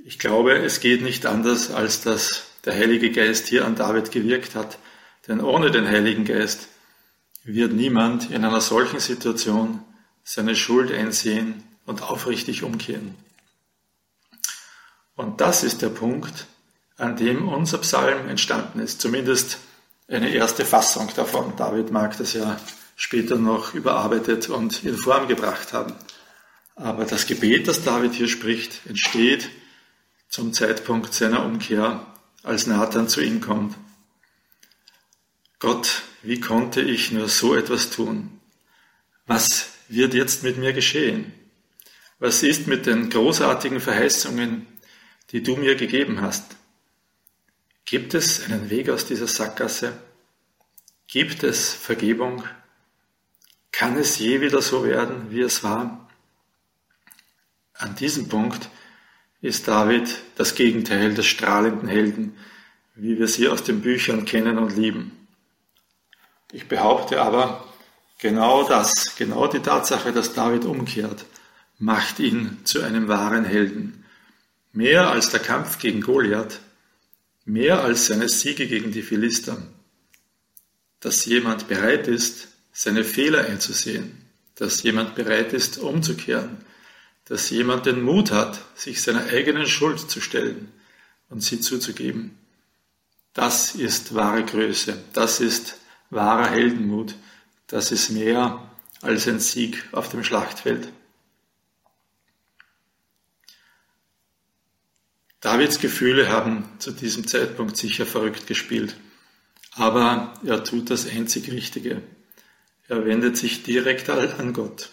Ich 0.05 0.19
glaube, 0.19 0.59
es 0.59 0.81
geht 0.81 1.01
nicht 1.01 1.25
anders, 1.25 1.71
als 1.71 2.03
dass 2.03 2.43
der 2.67 2.75
Heilige 2.75 3.11
Geist 3.11 3.47
hier 3.47 3.65
an 3.65 3.75
David 3.75 4.13
gewirkt 4.13 4.55
hat. 4.55 4.77
Denn 5.29 5.41
ohne 5.41 5.71
den 5.71 5.89
Heiligen 5.89 6.27
Geist 6.27 6.69
wird 7.45 7.73
niemand 7.73 8.31
in 8.31 8.45
einer 8.45 8.61
solchen 8.61 9.01
Situation 9.01 9.83
seine 10.25 10.55
Schuld 10.55 10.93
einsehen 10.93 11.63
und 11.87 12.03
aufrichtig 12.03 12.63
umkehren. 12.63 13.15
Und 15.17 15.41
das 15.41 15.65
ist 15.65 15.83
der 15.83 15.89
Punkt, 15.89 16.47
an 16.97 17.17
dem 17.17 17.49
unser 17.49 17.79
Psalm 17.79 18.29
entstanden 18.29 18.81
ist, 18.81 19.01
zumindest 19.01 19.59
eine 20.09 20.31
erste 20.31 20.65
Fassung 20.65 21.09
davon. 21.15 21.55
David 21.57 21.91
mag 21.91 22.17
das 22.19 22.33
ja 22.33 22.59
später 22.97 23.37
noch 23.37 23.75
überarbeitet 23.75 24.49
und 24.49 24.85
in 24.85 24.97
Form 24.97 25.29
gebracht 25.29 25.73
haben. 25.73 25.95
Aber 26.75 27.05
das 27.05 27.27
Gebet, 27.27 27.69
das 27.69 27.85
David 27.85 28.15
hier 28.15 28.29
spricht, 28.29 28.87
entsteht 28.87 29.51
zum 30.29 30.53
Zeitpunkt 30.53 31.13
seiner 31.13 31.45
Umkehr, 31.45 32.07
als 32.43 32.67
Nathan 32.67 33.09
zu 33.09 33.21
ihm 33.21 33.41
kommt. 33.41 33.75
Gott, 35.61 36.03
wie 36.23 36.41
konnte 36.41 36.81
ich 36.81 37.13
nur 37.13 37.29
so 37.29 37.55
etwas 37.55 37.91
tun? 37.91 38.41
Was 39.27 39.69
wird 39.89 40.15
jetzt 40.15 40.43
mit 40.43 40.57
mir 40.57 40.73
geschehen? 40.73 41.35
Was 42.19 42.43
ist 42.43 42.67
mit 42.67 42.87
den 42.87 43.11
großartigen 43.11 43.79
Verheißungen, 43.79 44.67
die 45.33 45.43
du 45.43 45.57
mir 45.57 45.75
gegeben 45.77 46.23
hast? 46.23 46.57
Gibt 47.85 48.15
es 48.15 48.43
einen 48.45 48.71
Weg 48.71 48.89
aus 48.89 49.05
dieser 49.05 49.27
Sackgasse? 49.27 49.93
Gibt 51.07 51.43
es 51.43 51.75
Vergebung? 51.75 52.43
Kann 53.71 53.99
es 53.99 54.19
je 54.19 54.41
wieder 54.41 54.63
so 54.63 54.85
werden, 54.85 55.31
wie 55.31 55.43
es 55.43 55.63
war? 55.63 56.09
An 57.75 57.97
diesem 57.97 58.29
Punkt 58.31 58.71
ist 59.43 59.69
David 59.69 60.23
das 60.37 60.55
Gegenteil 60.55 61.13
des 61.13 61.27
strahlenden 61.27 61.89
Helden, 61.89 62.37
wie 62.95 63.19
wir 63.19 63.29
sie 63.29 63.49
aus 63.49 63.63
den 63.63 63.83
Büchern 63.83 64.25
kennen 64.25 64.57
und 64.57 64.75
lieben. 64.75 65.20
Ich 66.53 66.67
behaupte 66.69 67.21
aber, 67.21 67.67
genau 68.19 68.67
das, 68.67 69.15
genau 69.17 69.47
die 69.47 69.61
Tatsache, 69.61 70.13
dass 70.13 70.35
David 70.35 70.65
umkehrt, 70.65 71.25
macht 71.79 72.19
ihn 72.19 72.59
zu 72.65 72.83
einem 72.83 73.09
wahren 73.09 73.45
Helden. 73.45 74.05
Mehr 74.73 75.11
als 75.11 75.31
der 75.31 75.41
Kampf 75.41 75.79
gegen 75.79 76.01
Goliath, 76.01 76.61
mehr 77.45 77.83
als 77.83 78.07
seine 78.07 78.29
Siege 78.29 78.67
gegen 78.67 78.93
die 78.93 79.03
Philister. 79.03 79.57
Dass 81.01 81.25
jemand 81.25 81.69
bereit 81.69 82.09
ist, 82.09 82.49
seine 82.73 83.05
Fehler 83.05 83.47
einzusehen, 83.47 84.25
dass 84.55 84.83
jemand 84.83 85.15
bereit 85.15 85.53
ist, 85.53 85.79
umzukehren, 85.79 86.59
dass 87.25 87.51
jemand 87.51 87.87
den 87.87 88.03
Mut 88.03 88.31
hat, 88.31 88.61
sich 88.75 89.03
seiner 89.03 89.27
eigenen 89.27 89.67
Schuld 89.67 90.11
zu 90.11 90.21
stellen 90.21 90.71
und 91.29 91.43
sie 91.43 91.61
zuzugeben. 91.61 92.37
Das 93.33 93.75
ist 93.75 94.15
wahre 94.15 94.45
Größe, 94.45 94.99
das 95.13 95.41
ist 95.41 95.77
wahrer 96.11 96.51
Heldenmut, 96.51 97.15
das 97.67 97.93
ist 97.93 98.11
mehr 98.11 98.69
als 99.01 99.27
ein 99.29 99.41
Sieg 99.41 99.89
auf 99.93 100.09
dem 100.09 100.25
Schlachtfeld. 100.25 100.89
Davids 105.41 105.79
Gefühle 105.81 106.29
haben 106.29 106.69
zu 106.79 106.91
diesem 106.91 107.27
Zeitpunkt 107.27 107.77
sicher 107.77 108.05
verrückt 108.05 108.47
gespielt, 108.47 108.97
aber 109.73 110.35
er 110.45 110.63
tut 110.65 110.91
das 110.91 111.09
einzig 111.09 111.51
Richtige. 111.51 112.03
Er 112.89 113.07
wendet 113.07 113.37
sich 113.37 113.63
direkt 113.63 114.11
an 114.11 114.53
Gott. 114.53 114.91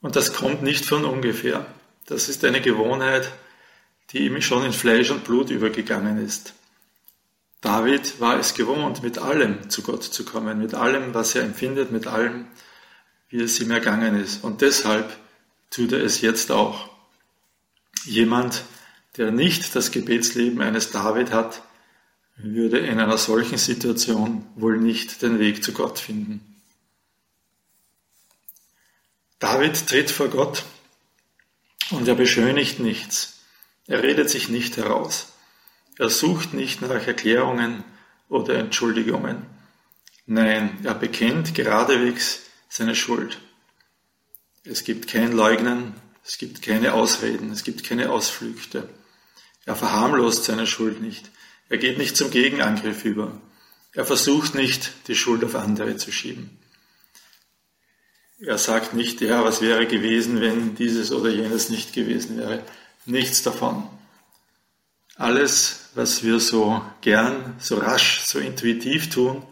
Und 0.00 0.14
das 0.14 0.32
kommt 0.32 0.62
nicht 0.62 0.84
von 0.84 1.04
ungefähr. 1.04 1.66
Das 2.06 2.28
ist 2.28 2.44
eine 2.44 2.60
Gewohnheit, 2.60 3.32
die 4.10 4.26
ihm 4.26 4.40
schon 4.42 4.64
in 4.64 4.72
Fleisch 4.72 5.10
und 5.10 5.24
Blut 5.24 5.50
übergegangen 5.50 6.24
ist. 6.24 6.54
David 7.60 8.20
war 8.20 8.38
es 8.38 8.54
gewohnt, 8.54 9.02
mit 9.02 9.18
allem 9.18 9.68
zu 9.68 9.82
Gott 9.82 10.02
zu 10.02 10.24
kommen, 10.24 10.58
mit 10.58 10.74
allem, 10.74 11.12
was 11.12 11.34
er 11.34 11.42
empfindet, 11.42 11.92
mit 11.92 12.06
allem, 12.06 12.46
wie 13.28 13.42
es 13.42 13.60
ihm 13.60 13.70
ergangen 13.70 14.18
ist. 14.18 14.42
Und 14.42 14.62
deshalb 14.62 15.16
tut 15.70 15.92
er 15.92 16.02
es 16.02 16.20
jetzt 16.20 16.50
auch. 16.50 16.88
Jemand, 18.04 18.64
der 19.18 19.30
nicht 19.30 19.76
das 19.76 19.90
Gebetsleben 19.90 20.62
eines 20.62 20.90
David 20.90 21.32
hat, 21.32 21.62
würde 22.36 22.78
in 22.78 22.98
einer 22.98 23.18
solchen 23.18 23.58
Situation 23.58 24.46
wohl 24.56 24.78
nicht 24.78 25.20
den 25.20 25.38
Weg 25.38 25.62
zu 25.62 25.72
Gott 25.72 25.98
finden. 25.98 26.62
David 29.38 29.86
tritt 29.86 30.10
vor 30.10 30.28
Gott 30.28 30.64
und 31.90 32.08
er 32.08 32.14
beschönigt 32.14 32.78
nichts. 32.78 33.40
Er 33.86 34.02
redet 34.02 34.30
sich 34.30 34.48
nicht 34.48 34.76
heraus. 34.76 35.29
Er 35.98 36.08
sucht 36.08 36.54
nicht 36.54 36.80
nach 36.82 37.06
Erklärungen 37.06 37.84
oder 38.28 38.54
Entschuldigungen. 38.54 39.46
Nein, 40.26 40.78
er 40.84 40.94
bekennt 40.94 41.54
geradewegs 41.54 42.42
seine 42.68 42.94
Schuld. 42.94 43.38
Es 44.64 44.84
gibt 44.84 45.08
kein 45.08 45.32
Leugnen, 45.32 45.94
es 46.24 46.38
gibt 46.38 46.62
keine 46.62 46.94
Ausreden, 46.94 47.50
es 47.50 47.64
gibt 47.64 47.84
keine 47.84 48.10
Ausflüchte. 48.10 48.88
Er 49.66 49.76
verharmlost 49.76 50.44
seine 50.44 50.66
Schuld 50.66 51.00
nicht. 51.00 51.30
Er 51.68 51.78
geht 51.78 51.98
nicht 51.98 52.16
zum 52.16 52.30
Gegenangriff 52.30 53.04
über. 53.04 53.40
Er 53.92 54.04
versucht 54.04 54.54
nicht, 54.54 54.92
die 55.08 55.16
Schuld 55.16 55.44
auf 55.44 55.54
andere 55.54 55.96
zu 55.96 56.12
schieben. 56.12 56.58
Er 58.38 58.58
sagt 58.58 58.94
nicht, 58.94 59.20
ja, 59.20 59.44
was 59.44 59.60
wäre 59.60 59.86
gewesen, 59.86 60.40
wenn 60.40 60.74
dieses 60.74 61.12
oder 61.12 61.30
jenes 61.30 61.68
nicht 61.68 61.92
gewesen 61.92 62.38
wäre. 62.38 62.62
Nichts 63.04 63.42
davon. 63.42 63.86
Alles, 65.20 65.90
was 65.94 66.22
wir 66.22 66.40
so 66.40 66.82
gern, 67.02 67.54
so 67.58 67.76
rasch, 67.76 68.20
so 68.20 68.38
intuitiv 68.38 69.10
tun, 69.10 69.44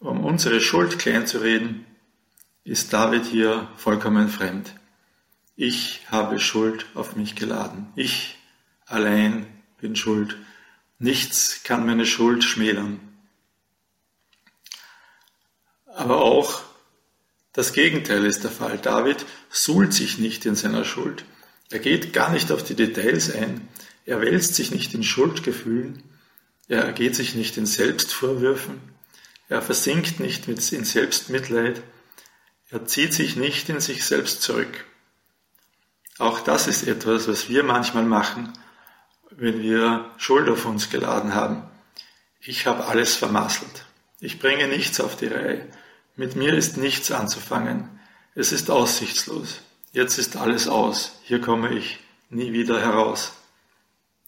um 0.00 0.24
unsere 0.24 0.60
Schuld 0.60 0.98
klein 0.98 1.28
zu 1.28 1.38
reden, 1.38 1.86
ist 2.64 2.92
David 2.92 3.24
hier 3.24 3.68
vollkommen 3.76 4.28
fremd. 4.28 4.74
Ich 5.54 6.00
habe 6.10 6.40
Schuld 6.40 6.86
auf 6.94 7.14
mich 7.14 7.36
geladen. 7.36 7.92
Ich 7.94 8.36
allein 8.84 9.46
bin 9.80 9.94
schuld. 9.94 10.36
Nichts 10.98 11.62
kann 11.62 11.86
meine 11.86 12.04
Schuld 12.04 12.42
schmälern. 12.42 12.98
Aber 15.86 16.20
auch 16.20 16.62
das 17.52 17.72
Gegenteil 17.72 18.24
ist 18.24 18.42
der 18.42 18.50
Fall. 18.50 18.78
David 18.78 19.24
suhlt 19.50 19.94
sich 19.94 20.18
nicht 20.18 20.44
in 20.46 20.56
seiner 20.56 20.84
Schuld. 20.84 21.24
Er 21.70 21.78
geht 21.78 22.12
gar 22.12 22.32
nicht 22.32 22.50
auf 22.50 22.64
die 22.64 22.74
Details 22.74 23.32
ein. 23.32 23.68
Er 24.04 24.20
wälzt 24.20 24.54
sich 24.54 24.70
nicht 24.70 24.94
in 24.94 25.02
Schuldgefühlen. 25.02 26.02
Er 26.68 26.84
ergeht 26.84 27.16
sich 27.16 27.34
nicht 27.34 27.56
in 27.56 27.66
Selbstvorwürfen. 27.66 28.80
Er 29.48 29.62
versinkt 29.62 30.20
nicht 30.20 30.48
in 30.48 30.84
Selbstmitleid. 30.84 31.82
Er 32.70 32.86
zieht 32.86 33.12
sich 33.12 33.36
nicht 33.36 33.68
in 33.68 33.80
sich 33.80 34.04
selbst 34.04 34.42
zurück. 34.42 34.84
Auch 36.18 36.40
das 36.40 36.66
ist 36.66 36.86
etwas, 36.86 37.28
was 37.28 37.48
wir 37.48 37.64
manchmal 37.64 38.04
machen, 38.04 38.52
wenn 39.30 39.62
wir 39.62 40.10
Schuld 40.16 40.48
auf 40.48 40.64
uns 40.64 40.90
geladen 40.90 41.34
haben. 41.34 41.62
Ich 42.40 42.66
habe 42.66 42.86
alles 42.86 43.16
vermasselt. 43.16 43.84
Ich 44.20 44.38
bringe 44.38 44.68
nichts 44.68 45.00
auf 45.00 45.16
die 45.16 45.26
Reihe. 45.26 45.68
Mit 46.16 46.36
mir 46.36 46.54
ist 46.54 46.76
nichts 46.76 47.10
anzufangen. 47.10 47.88
Es 48.34 48.52
ist 48.52 48.70
aussichtslos. 48.70 49.60
Jetzt 49.92 50.18
ist 50.18 50.36
alles 50.36 50.68
aus. 50.68 51.18
Hier 51.22 51.40
komme 51.40 51.74
ich 51.74 51.98
nie 52.30 52.52
wieder 52.52 52.80
heraus. 52.80 53.32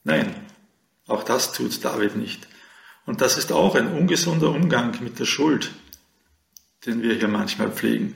Nein, 0.07 0.37
auch 1.09 1.25
das 1.25 1.53
tut 1.53 1.85
David 1.85 2.14
nicht. 2.14 2.47
Und 3.07 3.21
das 3.23 3.37
ist 3.37 3.51
auch 3.51 3.75
ein 3.75 3.92
ungesunder 3.92 4.51
Umgang 4.51 4.97
mit 5.03 5.19
der 5.19 5.25
Schuld, 5.25 5.73
den 6.87 7.03
wir 7.03 7.14
hier 7.14 7.27
manchmal 7.27 7.73
pflegen. 7.73 8.14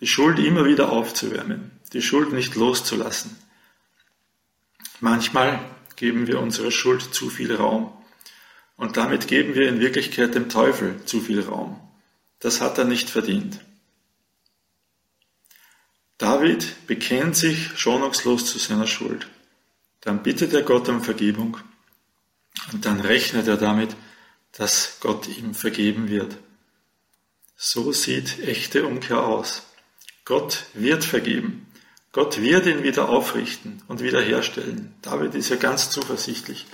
Die 0.00 0.08
Schuld 0.08 0.40
immer 0.40 0.64
wieder 0.64 0.90
aufzuwärmen, 0.90 1.70
die 1.92 2.02
Schuld 2.02 2.32
nicht 2.32 2.56
loszulassen. 2.56 3.36
Manchmal 4.98 5.60
geben 5.94 6.26
wir 6.26 6.40
unserer 6.40 6.72
Schuld 6.72 7.14
zu 7.14 7.30
viel 7.30 7.54
Raum. 7.54 7.92
Und 8.76 8.96
damit 8.96 9.28
geben 9.28 9.54
wir 9.54 9.68
in 9.68 9.78
Wirklichkeit 9.78 10.34
dem 10.34 10.48
Teufel 10.48 11.04
zu 11.04 11.20
viel 11.20 11.42
Raum. 11.42 11.80
Das 12.40 12.60
hat 12.60 12.76
er 12.76 12.86
nicht 12.86 13.08
verdient. 13.08 13.60
David 16.18 16.88
bekennt 16.88 17.36
sich 17.36 17.78
schonungslos 17.78 18.46
zu 18.46 18.58
seiner 18.58 18.88
Schuld. 18.88 19.28
Dann 20.00 20.22
bittet 20.22 20.52
er 20.52 20.62
Gott 20.62 20.88
um 20.88 21.02
Vergebung 21.02 21.58
und 22.72 22.84
dann 22.84 23.00
rechnet 23.00 23.46
er 23.48 23.56
damit, 23.56 23.96
dass 24.52 24.98
Gott 25.00 25.28
ihm 25.28 25.54
vergeben 25.54 26.08
wird. 26.08 26.36
So 27.56 27.92
sieht 27.92 28.40
echte 28.40 28.86
Umkehr 28.86 29.22
aus. 29.22 29.62
Gott 30.24 30.66
wird 30.74 31.04
vergeben. 31.04 31.66
Gott 32.12 32.40
wird 32.40 32.66
ihn 32.66 32.82
wieder 32.82 33.08
aufrichten 33.08 33.82
und 33.86 34.02
wiederherstellen. 34.02 34.94
David 35.02 35.34
ist 35.34 35.50
ja 35.50 35.56
ganz 35.56 35.90
zuversichtlich. 35.90 36.66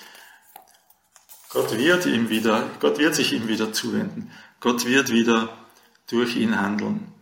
Gott 1.50 1.76
wird 1.76 2.06
ihm 2.06 2.30
wieder, 2.30 2.70
Gott 2.80 2.98
wird 2.98 3.14
sich 3.14 3.32
ihm 3.32 3.48
wieder 3.48 3.72
zuwenden. 3.72 4.30
Gott 4.60 4.86
wird 4.86 5.10
wieder 5.10 5.56
durch 6.06 6.36
ihn 6.36 6.60
handeln. 6.60 7.12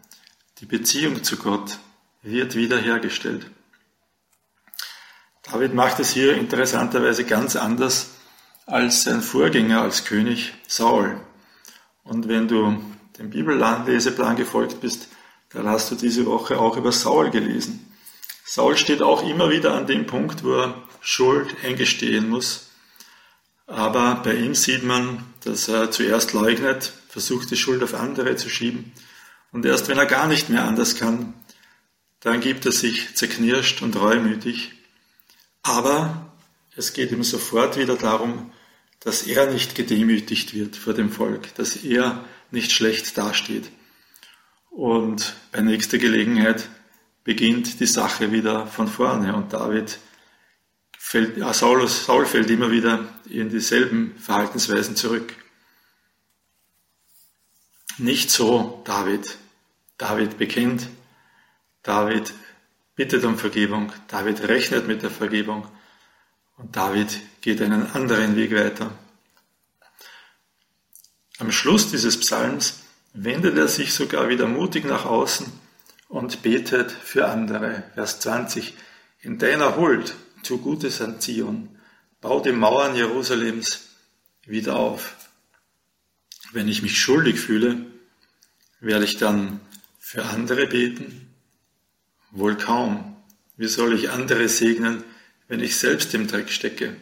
Die 0.59 0.67
Beziehung 0.67 1.25
zu 1.25 1.37
Gott 1.37 1.79
wird 2.23 2.55
wiederhergestellt. 2.55 3.47
David 5.55 5.73
macht 5.73 6.01
es 6.01 6.13
hier 6.13 6.35
interessanterweise 6.35 7.23
ganz 7.23 7.55
anders 7.55 8.11
als 8.67 9.05
sein 9.05 9.23
Vorgänger 9.23 9.83
als 9.83 10.05
König 10.05 10.53
Saul. 10.67 11.21
Und 12.03 12.27
wenn 12.27 12.49
du 12.49 12.83
dem 13.21 13.31
Bibelleseplan 13.31 14.35
gefolgt 14.35 14.81
bist, 14.81 15.07
dann 15.51 15.69
hast 15.69 15.93
du 15.93 15.95
diese 15.95 16.27
Woche 16.27 16.59
auch 16.59 16.77
über 16.77 16.91
Saul 16.91 17.31
gelesen. 17.31 17.95
Saul 18.45 18.77
steht 18.77 19.01
auch 19.01 19.23
immer 19.23 19.49
wieder 19.49 19.75
an 19.75 19.87
dem 19.87 20.07
Punkt, 20.07 20.43
wo 20.43 20.55
er 20.55 20.83
Schuld 21.01 21.55
eingestehen 21.63 22.31
muss. 22.31 22.71
Aber 23.69 24.23
bei 24.25 24.35
ihm 24.35 24.57
sieht 24.57 24.83
man, 24.83 25.23
dass 25.45 25.69
er 25.69 25.93
zuerst 25.93 26.33
leugnet, 26.33 26.93
versucht 27.09 27.53
die 27.53 27.57
Schuld 27.57 27.85
auf 27.85 27.95
andere 27.95 28.35
zu 28.35 28.51
schieben. 28.51 28.93
Und 29.53 29.65
erst 29.65 29.87
wenn 29.87 29.99
er 29.99 30.07
gar 30.07 30.27
nicht 30.27 30.51
mehr 30.51 30.65
anders 30.65 30.97
kann, 30.97 31.33
dann 32.19 32.41
gibt 32.41 32.67
er 32.67 32.73
sich 32.73 33.15
zerknirscht 33.15 33.83
und 33.83 33.95
reumütig. 33.95 34.73
Aber 35.65 36.31
es 36.77 36.93
geht 36.93 37.11
ihm 37.11 37.25
sofort 37.25 37.77
wieder 37.77 37.97
darum, 37.97 38.53
dass 39.01 39.23
er 39.23 39.51
nicht 39.51 39.75
gedemütigt 39.75 40.55
wird 40.55 40.77
vor 40.77 40.93
dem 40.93 41.11
Volk, 41.11 41.55
dass 41.57 41.77
er 41.77 42.25
nicht 42.51 42.71
schlecht 42.71 43.19
dasteht. 43.19 43.71
Und 44.71 45.35
bei 45.53 45.63
nächster 45.63 45.99
Gelegenheit 45.99 46.69
beginnt 47.25 47.81
die 47.81 47.87
Sache 47.87 48.31
wieder 48.31 48.67
von 48.67 48.89
vorne 48.89 49.35
und 49.35 49.53
David 49.53 49.99
fällt, 50.99 51.39
ja, 51.39 51.53
Saul, 51.55 51.87
Saul 51.89 52.27
fällt 52.27 52.51
immer 52.51 52.71
wieder 52.71 53.09
in 53.29 53.49
dieselben 53.49 54.17
Verhaltensweisen 54.19 54.97
zurück. 54.97 55.35
Nicht 57.97 58.31
so 58.31 58.83
David. 58.85 59.39
David 59.97 60.37
bekennt, 60.37 60.89
David 61.83 62.35
bittet 62.97 63.25
um 63.25 63.39
Vergebung, 63.39 63.93
David 64.09 64.49
rechnet 64.49 64.87
mit 64.87 65.03
der 65.03 65.11
Vergebung 65.11 65.67
und 66.57 66.77
David 66.77 67.21
geht 67.41 67.61
einen 67.61 67.91
anderen 67.93 68.37
Weg 68.37 68.55
weiter. 68.55 68.93
Am 71.39 71.51
Schluss 71.51 71.91
dieses 71.91 72.19
Psalms 72.21 72.81
wendet 73.13 73.57
er 73.59 73.69
sich 73.69 73.93
sogar 73.93 74.29
wieder 74.29 74.47
mutig 74.47 74.85
nach 74.85 75.05
außen 75.05 75.47
und 76.09 76.43
betet 76.43 76.93
für 76.93 77.29
andere. 77.29 77.83
Vers 77.95 78.21
20. 78.21 78.75
In 79.21 79.39
deiner 79.39 79.77
Huld 79.77 80.15
tu 80.45 80.59
Gutes 80.59 81.01
an 81.01 81.21
Zion, 81.21 81.77
bau 82.21 82.41
die 82.41 82.53
Mauern 82.53 82.95
Jerusalems 82.95 83.89
wieder 84.47 84.77
auf. 84.77 85.17
Wenn 86.53 86.69
ich 86.69 86.83
mich 86.83 87.01
schuldig 87.01 87.41
fühle, 87.41 87.85
werde 88.81 89.05
ich 89.05 89.17
dann 89.17 89.61
für 89.99 90.25
andere 90.25 90.67
beten? 90.67 91.24
Wohl 92.35 92.57
kaum. 92.57 93.17
Wie 93.57 93.69
soll 93.69 93.95
ich 93.95 94.11
andere 94.11 94.49
segnen, 94.49 95.05
wenn 95.47 95.61
ich 95.61 95.77
selbst 95.77 96.13
im 96.15 96.27
Dreck 96.27 96.51
stecke? 96.51 96.97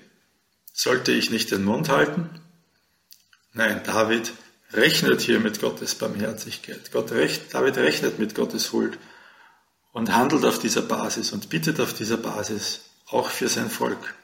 Sollte 0.74 1.12
ich 1.12 1.30
nicht 1.30 1.50
den 1.50 1.64
Mund 1.64 1.88
halten? 1.88 2.28
Nein, 3.54 3.82
David 3.84 4.32
rechnet 4.72 5.22
hier 5.22 5.40
mit 5.40 5.58
Gottes 5.58 5.94
Barmherzigkeit. 5.94 6.92
Gott 6.92 7.12
recht, 7.12 7.54
David 7.54 7.78
rechnet 7.78 8.18
mit 8.18 8.34
Gottes 8.34 8.72
Huld 8.72 8.98
und 9.92 10.14
handelt 10.14 10.44
auf 10.44 10.58
dieser 10.58 10.82
Basis 10.82 11.32
und 11.32 11.48
bittet 11.48 11.80
auf 11.80 11.94
dieser 11.94 12.18
Basis 12.18 12.82
auch 13.06 13.30
für 13.30 13.48
sein 13.48 13.70
Volk. 13.70 14.14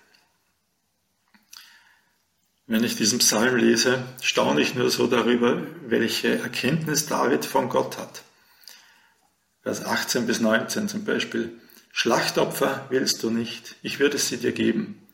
Wenn 2.66 2.85
ich 2.85 2.97
diesen 2.97 3.18
Psalm 3.21 3.57
lese, 3.57 4.03
staune 4.21 4.61
ich 4.61 4.75
nur 4.75 4.90
so 4.90 5.07
darüber, 5.07 5.62
welche 5.87 6.38
Erkenntnis 6.38 7.07
David 7.07 7.47
von 7.47 7.71
Gott 7.71 7.97
hat. 7.97 8.23
Vers 9.62 9.85
18 9.85 10.27
bis 10.27 10.40
19 10.40 10.88
zum 10.88 11.05
Beispiel. 11.05 11.61
Schlachtopfer 11.92 12.87
willst 12.90 13.23
du 13.23 13.31
nicht, 13.31 13.77
ich 13.83 13.99
würde 13.99 14.18
sie 14.18 14.37
dir 14.37 14.53
geben. 14.53 15.07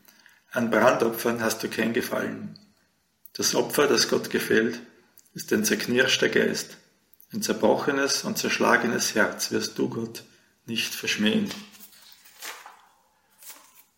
An 0.51 0.69
Brandopfern 0.69 1.41
hast 1.41 1.63
du 1.63 1.69
kein 1.69 1.93
Gefallen. 1.93 2.57
Das 3.33 3.55
Opfer, 3.55 3.87
das 3.87 4.07
Gott 4.07 4.29
gefällt, 4.29 4.79
ist 5.33 5.51
ein 5.51 5.65
zerknirschter 5.65 6.29
Geist. 6.29 6.77
Ein 7.33 7.41
zerbrochenes 7.41 8.23
und 8.23 8.37
zerschlagenes 8.37 9.15
Herz 9.15 9.51
wirst 9.51 9.77
du, 9.77 9.89
Gott, 9.89 10.23
nicht 10.65 10.93
verschmähen. 10.93 11.49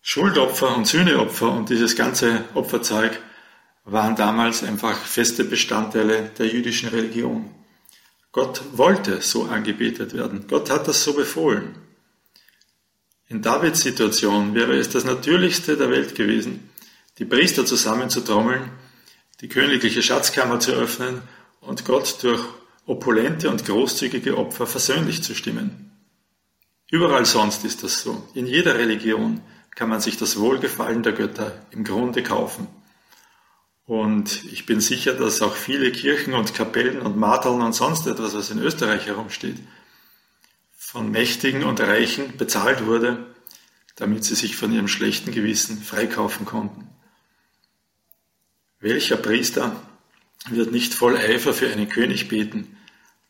Schuldopfer 0.02 0.76
und 0.76 0.88
Sühneopfer 0.88 1.52
und 1.52 1.70
dieses 1.70 1.96
ganze 1.96 2.46
Opferzeug 2.54 3.20
waren 3.84 4.16
damals 4.16 4.64
einfach 4.64 4.98
feste 4.98 5.44
Bestandteile 5.44 6.32
der 6.38 6.48
jüdischen 6.48 6.90
Religion. 6.90 7.54
Gott 8.38 8.62
wollte 8.74 9.20
so 9.24 9.46
angebetet 9.46 10.14
werden. 10.14 10.46
Gott 10.48 10.70
hat 10.70 10.88
das 10.88 11.04
so 11.04 11.14
befohlen. 11.14 11.74
In 13.30 13.42
Davids 13.42 13.82
Situation 13.82 14.54
wäre 14.54 14.78
es 14.78 14.90
das 14.90 15.06
Natürlichste 15.06 15.76
der 15.76 15.90
Welt 15.90 16.14
gewesen, 16.14 16.70
die 17.18 17.26
Priester 17.26 17.66
zusammenzutrommeln, 17.66 18.70
die 19.42 19.48
königliche 19.48 20.04
Schatzkammer 20.04 20.60
zu 20.60 20.74
öffnen 20.74 21.24
und 21.62 21.84
Gott 21.86 22.20
durch 22.22 22.44
opulente 22.86 23.50
und 23.50 23.66
großzügige 23.66 24.38
Opfer 24.38 24.68
versöhnlich 24.68 25.24
zu 25.24 25.34
stimmen. 25.34 25.90
Überall 26.92 27.26
sonst 27.26 27.66
ist 27.66 27.82
das 27.82 28.04
so. 28.04 28.28
In 28.36 28.46
jeder 28.46 28.76
Religion 28.76 29.42
kann 29.74 29.90
man 29.90 30.00
sich 30.00 30.16
das 30.16 30.38
Wohlgefallen 30.38 31.02
der 31.02 31.14
Götter 31.14 31.66
im 31.72 31.84
Grunde 31.84 32.22
kaufen. 32.22 32.68
Und 33.88 34.44
ich 34.52 34.66
bin 34.66 34.82
sicher, 34.82 35.14
dass 35.14 35.42
auch 35.42 35.56
viele 35.56 35.94
Kirchen 35.94 36.34
und 36.34 36.54
Kapellen 36.54 37.02
und 37.02 37.16
Marteln 37.16 37.62
und 37.62 37.72
sonst 37.72 38.06
etwas, 38.06 38.34
was 38.34 38.52
in 38.52 38.60
Österreich 38.60 39.06
herumsteht, 39.06 39.58
von 40.76 41.10
Mächtigen 41.10 41.64
und 41.64 41.80
Reichen 41.80 42.36
bezahlt 42.36 42.86
wurde, 42.86 43.34
damit 43.96 44.26
sie 44.26 44.36
sich 44.36 44.58
von 44.58 44.74
ihrem 44.74 44.90
schlechten 44.90 45.32
Gewissen 45.32 45.82
freikaufen 45.82 46.46
konnten. 46.46 46.90
Welcher 48.82 49.16
Priester 49.16 49.74
wird 50.50 50.74
nicht 50.74 50.94
voll 50.94 51.16
Eifer 51.16 51.54
für 51.54 51.72
einen 51.72 51.88
König 51.88 52.28
beten, 52.28 52.78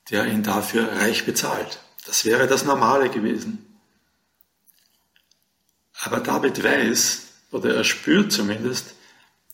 der 0.09 0.25
ihn 0.25 0.41
dafür 0.41 0.91
reich 0.91 1.23
bezahlt? 1.27 1.79
Das 2.07 2.25
wäre 2.25 2.47
das 2.47 2.65
Normale 2.65 3.11
gewesen. 3.11 3.79
Aber 6.01 6.19
David 6.19 6.63
weiß, 6.63 7.27
oder 7.51 7.75
er 7.75 7.83
spürt 7.83 8.31
zumindest, 8.31 8.95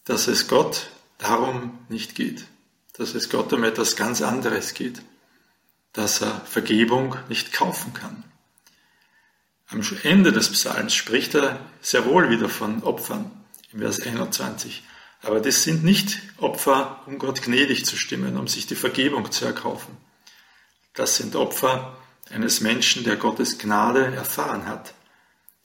dass 0.05 0.27
es 0.27 0.47
Gott 0.47 0.87
darum 1.23 1.79
nicht 1.89 2.15
geht, 2.15 2.45
dass 2.93 3.15
es 3.15 3.29
Gott 3.29 3.51
um 3.53 3.63
etwas 3.63 3.95
ganz 3.95 4.21
anderes 4.21 4.73
geht 4.73 5.01
dass 5.93 6.21
er 6.21 6.41
Vergebung 6.45 7.15
nicht 7.29 7.53
kaufen 7.53 7.93
kann. 7.93 8.23
Am 9.67 9.81
Ende 10.03 10.31
des 10.31 10.51
Psalms 10.51 10.93
spricht 10.93 11.35
er 11.35 11.59
sehr 11.81 12.05
wohl 12.05 12.29
wieder 12.29 12.49
von 12.49 12.83
Opfern 12.83 13.31
im 13.71 13.79
Vers 13.79 14.01
21. 14.01 14.83
Aber 15.21 15.39
das 15.39 15.63
sind 15.63 15.83
nicht 15.83 16.19
Opfer, 16.37 17.01
um 17.05 17.17
Gott 17.17 17.41
gnädig 17.43 17.85
zu 17.85 17.95
stimmen, 17.95 18.37
um 18.37 18.47
sich 18.47 18.67
die 18.67 18.75
Vergebung 18.75 19.31
zu 19.31 19.45
erkaufen. 19.45 19.95
Das 20.93 21.15
sind 21.15 21.35
Opfer 21.35 21.97
eines 22.29 22.59
Menschen, 22.59 23.03
der 23.03 23.15
Gottes 23.15 23.57
Gnade 23.57 24.13
erfahren 24.15 24.67
hat, 24.67 24.93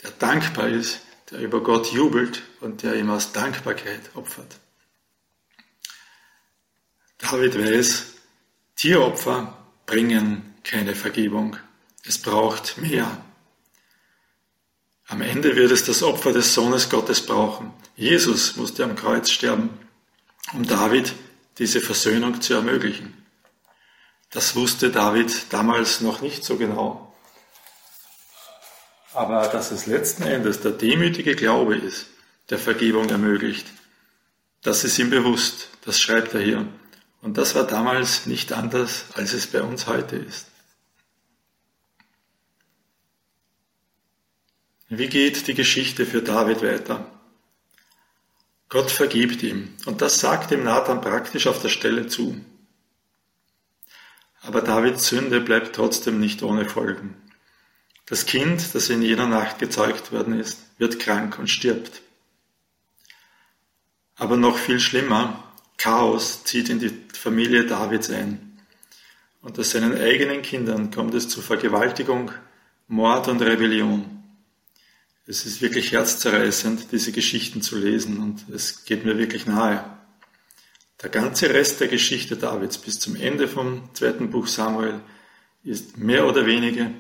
der 0.03 0.11
dankbar 0.13 0.69
ist, 0.69 1.01
der 1.31 1.41
über 1.41 1.63
Gott 1.63 1.93
jubelt 1.93 2.43
und 2.61 2.83
der 2.83 2.95
ihm 2.95 3.11
aus 3.11 3.33
Dankbarkeit 3.33 4.15
opfert. 4.15 4.59
David 7.19 7.59
weiß, 7.59 8.07
Tieropfer 8.77 9.57
bringen 9.87 10.55
keine 10.63 10.95
Vergebung. 10.95 11.57
Es 12.05 12.19
braucht 12.19 12.79
mehr. 12.79 13.25
Am 15.09 15.21
Ende 15.21 15.57
wird 15.57 15.73
es 15.73 15.85
das 15.85 16.03
Opfer 16.03 16.33
des 16.33 16.55
Sohnes 16.55 16.89
Gottes 16.89 17.25
brauchen. 17.25 17.73
Jesus 17.97 18.57
musste 18.57 18.85
am 18.85 18.95
Kreuz 18.95 19.31
sterben, 19.31 19.71
um 20.53 20.67
David 20.67 21.15
diese 21.59 21.81
Versöhnung 21.81 22.41
zu 22.41 22.55
ermöglichen. 22.55 23.15
Das 24.31 24.55
wusste 24.55 24.91
David 24.91 25.53
damals 25.53 26.01
noch 26.01 26.21
nicht 26.21 26.45
so 26.45 26.57
genau. 26.57 27.17
Aber 29.15 29.49
dass 29.49 29.71
es 29.71 29.87
letzten 29.87 30.23
Endes 30.25 30.61
der 30.61 30.73
demütige 30.73 31.35
Glaube 31.35 31.77
ist, 31.77 32.07
der 32.51 32.59
Vergebung 32.59 33.09
ermöglicht, 33.09 33.67
das 34.63 34.85
ist 34.85 34.99
ihm 34.99 35.11
bewusst, 35.11 35.69
das 35.85 35.99
schreibt 35.99 36.35
er 36.35 36.41
hier. 36.41 36.67
Und 37.21 37.37
das 37.37 37.55
war 37.55 37.67
damals 37.67 38.27
nicht 38.27 38.53
anders, 38.53 39.07
als 39.15 39.33
es 39.33 39.47
bei 39.47 39.63
uns 39.63 39.87
heute 39.87 40.17
ist. 40.17 40.47
Wie 44.89 45.09
geht 45.09 45.47
die 45.47 45.55
Geschichte 45.55 46.07
für 46.07 46.23
David 46.23 46.63
weiter? 46.63 47.05
Gott 48.71 48.91
vergibt 48.91 49.43
ihm 49.43 49.75
und 49.87 50.01
das 50.03 50.21
sagt 50.21 50.51
ihm 50.51 50.65
Nathan 50.65 51.01
praktisch 51.01 51.47
auf 51.47 51.61
der 51.61 51.69
Stelle 51.69 52.07
zu. 52.07 52.43
Aber 54.41 54.63
Davids 54.63 55.09
Sünde 55.09 55.41
bleibt 55.41 55.75
trotzdem 55.75 56.21
nicht 56.21 56.43
ohne 56.43 56.65
Folgen. 56.65 57.15
Das 58.07 58.25
Kind, 58.25 58.75
das 58.75 58.89
in 58.89 59.03
jener 59.03 59.27
Nacht 59.27 59.59
gezeugt 59.59 60.13
worden 60.13 60.39
ist, 60.39 60.59
wird 60.79 60.99
krank 60.99 61.39
und 61.39 61.49
stirbt. 61.49 62.01
Aber 64.17 64.37
noch 64.37 64.57
viel 64.57 64.81
schlimmer, 64.81 65.48
Chaos 65.79 66.45
zieht 66.45 66.69
in 66.69 66.81
die 66.81 66.93
Familie 67.13 67.65
Davids 67.65 68.11
ein. 68.11 68.59
Aus 69.41 69.71
seinen 69.71 69.97
eigenen 69.97 70.43
Kindern 70.43 70.91
kommt 70.91 71.15
es 71.15 71.29
zu 71.29 71.41
Vergewaltigung, 71.41 72.33
Mord 72.89 73.29
und 73.29 73.41
Rebellion. 73.41 74.23
Es 75.27 75.47
ist 75.47 75.63
wirklich 75.63 75.93
herzzerreißend, 75.93 76.91
diese 76.91 77.13
Geschichten 77.13 77.63
zu 77.63 77.79
lesen 77.79 78.19
und 78.19 78.53
es 78.55 78.85
geht 78.85 79.05
mir 79.05 79.17
wirklich 79.17 79.47
nahe. 79.47 79.85
Der 81.03 81.11
ganze 81.11 81.51
Rest 81.51 81.81
der 81.81 81.89
Geschichte 81.89 82.37
Davids 82.37 82.79
bis 82.79 82.99
zum 82.99 83.15
Ende 83.15 83.47
vom 83.47 83.89
zweiten 83.95 84.31
Buch 84.31 84.49
Samuel 84.49 85.01
ist 85.63 85.97
mehr 85.97 86.27
oder 86.27 86.45
weniger 86.45 86.91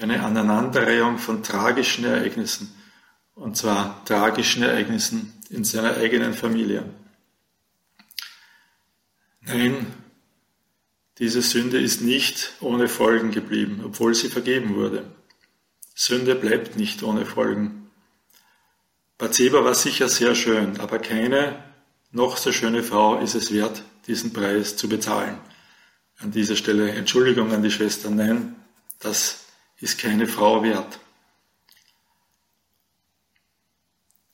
eine 0.00 0.22
Aneinanderreihung 0.22 1.18
von 1.18 1.42
tragischen 1.42 2.04
Ereignissen, 2.04 2.72
und 3.34 3.56
zwar 3.58 4.02
tragischen 4.06 4.62
Ereignissen 4.62 5.34
in 5.50 5.64
seiner 5.64 5.96
eigenen 5.98 6.32
Familie. 6.32 6.84
Nein, 9.44 9.86
diese 11.18 11.42
Sünde 11.42 11.80
ist 11.80 12.00
nicht 12.00 12.52
ohne 12.60 12.88
Folgen 12.88 13.30
geblieben, 13.32 13.82
obwohl 13.84 14.14
sie 14.14 14.28
vergeben 14.28 14.76
wurde. 14.76 15.04
Sünde 15.94 16.34
bleibt 16.34 16.76
nicht 16.76 17.02
ohne 17.02 17.26
Folgen. 17.26 17.90
Bathseba 19.18 19.64
war 19.64 19.74
sicher 19.74 20.08
sehr 20.08 20.34
schön, 20.34 20.80
aber 20.80 20.98
keine 20.98 21.62
noch 22.12 22.36
so 22.36 22.52
schöne 22.52 22.82
Frau 22.82 23.18
ist 23.20 23.34
es 23.34 23.52
wert, 23.52 23.82
diesen 24.06 24.32
Preis 24.32 24.76
zu 24.76 24.88
bezahlen. 24.88 25.38
An 26.18 26.30
dieser 26.30 26.56
Stelle 26.56 26.90
Entschuldigung 26.90 27.52
an 27.52 27.62
die 27.62 27.70
Schwestern, 27.70 28.16
nein, 28.16 28.56
das 29.00 29.44
ist 29.78 29.98
keine 29.98 30.26
Frau 30.26 30.62
wert. 30.62 30.98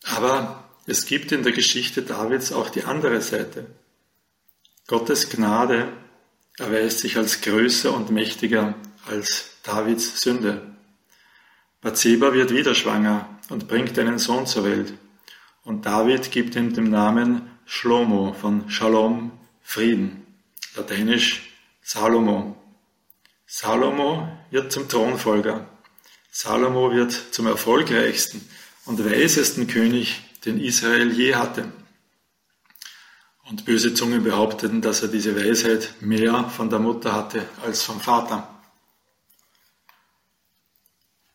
Aber 0.05 0.69
es 0.87 1.07
gibt 1.07 1.33
in 1.33 1.43
der 1.43 1.53
Geschichte 1.53 2.03
Davids 2.03 2.53
auch 2.53 2.71
die 2.71 2.85
andere 2.85 3.21
Seite. 3.21 3.67
Gottes 4.89 5.29
Gnade 5.29 5.93
erweist 6.57 7.01
sich 7.01 7.19
als 7.19 7.43
größer 7.43 7.95
und 7.95 8.11
mächtiger 8.11 8.75
als 9.07 9.51
Davids 9.63 10.23
Sünde. 10.23 10.63
Bathseba 11.83 12.33
wird 12.33 12.55
wieder 12.55 12.75
schwanger 12.75 13.29
und 13.51 13.69
bringt 13.69 13.99
einen 13.99 14.19
Sohn 14.19 14.47
zur 14.47 14.65
Welt. 14.65 14.95
Und 15.63 15.85
David 15.85 16.31
gibt 16.31 16.57
ihm 16.57 16.73
den 16.73 16.89
Namen 16.89 17.51
Shlomo 17.67 18.33
von 18.33 18.71
Shalom, 18.71 19.31
Frieden, 19.63 20.27
lateinisch 20.75 21.53
Salomo. 21.83 22.57
Salomo 23.47 24.27
wird 24.51 24.73
zum 24.73 24.89
Thronfolger. 24.89 25.69
Salomo 26.31 26.93
wird 26.93 27.13
zum 27.13 27.47
erfolgreichsten 27.47 28.41
und 28.87 29.05
weisesten 29.05 29.67
König, 29.67 30.23
den 30.47 30.59
Israel 30.59 31.13
je 31.13 31.35
hatte. 31.35 31.71
Und 33.49 33.65
böse 33.65 33.95
Zungen 33.95 34.25
behaupteten, 34.25 34.83
dass 34.83 35.01
er 35.03 35.09
diese 35.09 35.35
Weisheit 35.35 35.95
mehr 36.01 36.45
von 36.45 36.69
der 36.69 36.81
Mutter 36.81 37.15
hatte 37.15 37.47
als 37.65 37.83
vom 37.83 37.99
Vater. 37.99 38.47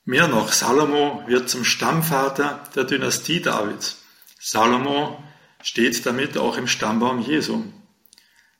Mehr 0.05 0.27
noch, 0.27 0.51
Salomo 0.51 1.23
wird 1.27 1.49
zum 1.49 1.63
Stammvater 1.63 2.63
der 2.75 2.83
Dynastie 2.83 3.41
Davids. 3.41 4.03
Salomo 4.39 5.23
steht 5.63 6.05
damit 6.05 6.37
auch 6.37 6.57
im 6.57 6.67
Stammbaum 6.67 7.19
Jesu. 7.19 7.63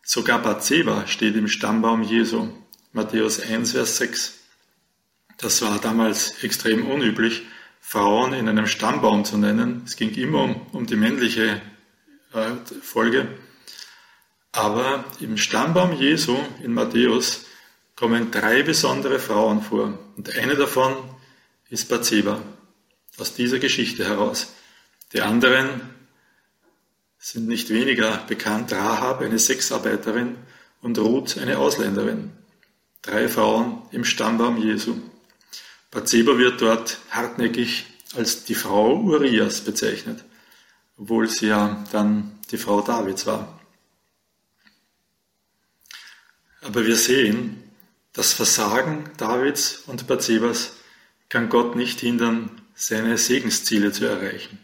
Sogar 0.02 0.39
Bathseba 0.39 1.06
steht 1.06 1.36
im 1.36 1.48
Stammbaum 1.48 2.02
Jesu. 2.02 2.48
Matthäus 2.92 3.39
1, 3.39 3.74
Vers 3.74 3.98
6. 3.98 4.39
Das 5.38 5.62
war 5.62 5.80
damals 5.80 6.44
extrem 6.44 6.89
unüblich, 6.89 7.44
Frauen 7.82 8.34
in 8.34 8.48
einem 8.48 8.66
Stammbaum 8.66 9.26
zu 9.26 9.38
nennen. 9.38 9.84
Es 9.86 9.96
ging 9.96 10.12
immer 10.16 10.44
um, 10.44 10.62
um 10.72 10.86
die 10.86 10.96
männliche 10.96 11.62
Folge. 12.82 13.28
Aber 14.52 15.06
im 15.19 15.38
Stammbaum 15.38 15.93
Jesu 15.93 16.38
in 16.62 16.74
Matthäus 16.74 17.46
kommen 17.96 18.32
drei 18.32 18.63
besondere 18.63 19.19
Frauen 19.19 19.62
vor. 19.62 19.98
Und 20.17 20.36
eine 20.36 20.56
davon 20.56 20.96
ist 21.69 21.89
Bathseba 21.89 22.41
aus 23.17 23.34
dieser 23.36 23.60
Geschichte 23.60 24.06
heraus. 24.06 24.54
Die 25.13 25.22
anderen 25.22 25.82
sind 27.17 27.48
nicht 27.48 27.69
weniger 27.69 28.17
bekannt. 28.28 28.74
Rahab, 28.74 29.22
eine 29.22 29.39
Sexarbeiterin, 29.39 30.38
und 30.84 31.00
Ruth, 31.00 31.38
eine 31.38 31.58
Ausländerin. 31.58 32.32
Drei 33.02 33.28
Frauen 33.28 33.82
im 33.91 34.04
Stammbaum 34.04 34.62
Jesu. 34.62 34.96
Bathseba 35.89 36.38
wird 36.38 36.62
dort 36.62 37.00
hartnäckig 37.10 37.86
als 38.15 38.43
die 38.43 38.56
Frau 38.56 39.00
Urias 39.00 39.62
bezeichnet, 39.62 40.24
obwohl 41.04 41.28
sie 41.28 41.48
ja 41.48 41.84
dann 41.92 42.39
die 42.50 42.58
Frau 42.58 42.80
Davids 42.80 43.26
war. 43.26 43.60
Aber 46.62 46.86
wir 46.86 46.96
sehen, 46.96 47.62
das 48.13 48.32
Versagen 48.32 49.12
Davids 49.18 49.84
und 49.86 50.08
Bathsebas 50.08 50.78
kann 51.28 51.50
Gott 51.50 51.76
nicht 51.76 52.00
hindern, 52.00 52.62
seine 52.74 53.18
Segensziele 53.18 53.92
zu 53.92 54.06
erreichen. 54.06 54.60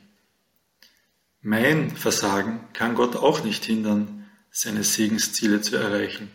Mein 1.41 1.97
Versagen 1.97 2.61
kann 2.71 2.95
Gott 2.95 3.17
auch 3.17 3.43
nicht 3.43 3.65
hindern, 3.65 4.29
seine 4.49 4.85
Segensziele 4.85 5.59
zu 5.59 5.75
erreichen. 5.75 6.31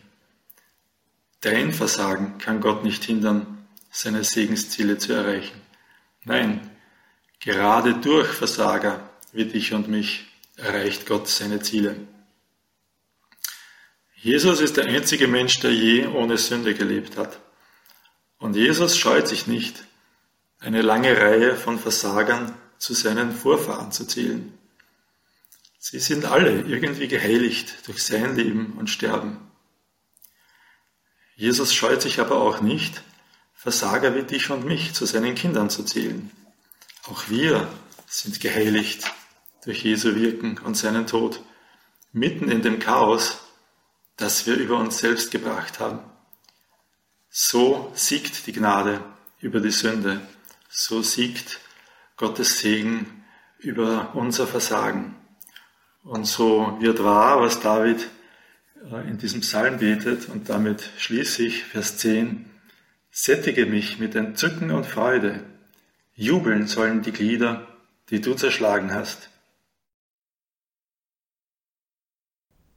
Dein 1.41 1.73
Versagen 1.73 2.37
kann 2.37 2.61
Gott 2.61 2.83
nicht 2.83 3.03
hindern, 3.03 3.65
seine 3.89 4.23
Segensziele 4.23 4.99
zu 4.99 5.13
erreichen. 5.13 5.59
Nein, 6.25 6.69
gerade 7.39 7.95
durch 7.95 8.27
Versager 8.27 9.09
wie 9.35 9.45
dich 9.45 9.73
und 9.73 9.87
mich 9.89 10.25
erreicht 10.55 11.05
Gott 11.05 11.27
seine 11.27 11.61
Ziele. 11.61 11.95
Jesus 14.15 14.61
ist 14.61 14.77
der 14.77 14.85
einzige 14.85 15.27
Mensch, 15.27 15.59
der 15.59 15.71
je 15.73 16.07
ohne 16.07 16.37
Sünde 16.37 16.73
gelebt 16.73 17.17
hat. 17.17 17.39
Und 18.39 18.55
Jesus 18.55 18.97
scheut 18.97 19.27
sich 19.27 19.45
nicht, 19.45 19.83
eine 20.59 20.81
lange 20.81 21.17
Reihe 21.17 21.55
von 21.55 21.77
Versagern 21.77 22.53
zu 22.77 22.93
seinen 22.93 23.31
Vorfahren 23.31 23.91
zu 23.91 24.05
zählen. 24.05 24.57
Sie 25.79 25.99
sind 25.99 26.25
alle 26.25 26.61
irgendwie 26.61 27.07
geheiligt 27.07 27.87
durch 27.87 28.03
sein 28.03 28.35
Leben 28.35 28.73
und 28.77 28.89
Sterben. 28.89 29.37
Jesus 31.35 31.73
scheut 31.73 32.01
sich 32.01 32.19
aber 32.19 32.41
auch 32.41 32.61
nicht, 32.61 33.03
Versager 33.53 34.15
wie 34.15 34.23
dich 34.23 34.49
und 34.49 34.65
mich 34.65 34.93
zu 34.93 35.05
seinen 35.05 35.35
Kindern 35.35 35.69
zu 35.69 35.83
zählen. 35.83 36.31
Auch 37.07 37.29
wir 37.29 37.67
sind 38.07 38.39
geheiligt 38.39 39.11
durch 39.65 39.83
Jesu 39.83 40.15
Wirken 40.15 40.57
und 40.59 40.75
seinen 40.75 41.07
Tod, 41.07 41.41
mitten 42.11 42.49
in 42.49 42.61
dem 42.61 42.79
Chaos, 42.79 43.39
das 44.15 44.47
wir 44.47 44.55
über 44.55 44.77
uns 44.77 44.99
selbst 44.99 45.31
gebracht 45.31 45.79
haben. 45.79 45.99
So 47.29 47.91
siegt 47.95 48.47
die 48.47 48.53
Gnade 48.53 49.03
über 49.41 49.59
die 49.59 49.71
Sünde 49.71 50.21
so 50.77 51.01
siegt 51.01 51.61
Gottes 52.17 52.59
Segen 52.59 53.23
über 53.59 54.11
unser 54.13 54.45
Versagen. 54.45 55.15
Und 56.03 56.25
so 56.25 56.77
wird 56.81 57.01
wahr, 57.03 57.41
was 57.41 57.61
David 57.61 58.07
äh, 58.91 59.09
in 59.09 59.17
diesem 59.17 59.39
Psalm 59.39 59.79
betet, 59.79 60.27
und 60.27 60.49
damit 60.49 60.91
schließe 60.97 61.43
ich 61.43 61.63
Vers 61.63 61.97
10, 61.97 62.45
sättige 63.09 63.65
mich 63.65 63.99
mit 63.99 64.15
Entzücken 64.15 64.71
und 64.71 64.85
Freude, 64.85 65.45
Jubeln 66.13 66.67
sollen 66.67 67.01
die 67.01 67.13
Glieder, 67.13 67.67
die 68.09 68.19
du 68.19 68.33
zerschlagen 68.33 68.93
hast. 68.93 69.29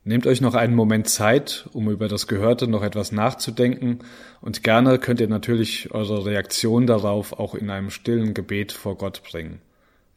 Nehmt 0.05 0.27
euch 0.27 0.41
noch 0.41 0.55
einen 0.55 0.75
Moment 0.75 1.09
Zeit, 1.09 1.69
um 1.73 1.91
über 1.91 2.09
das 2.09 2.27
Gehörte 2.27 2.67
noch 2.67 2.83
etwas 2.83 3.13
nachzudenken 3.13 3.99
und 4.41 4.63
gerne 4.63 4.99
könnt 4.99 5.21
ihr 5.21 5.29
natürlich 5.29 5.93
eure 5.93 6.25
Reaktion 6.25 6.87
darauf 6.87 7.33
auch 7.33 7.55
in 7.55 7.69
einem 7.69 7.91
stillen 7.91 8.33
Gebet 8.33 8.73
vor 8.73 8.97
Gott 8.97 9.23
bringen. 9.23 9.61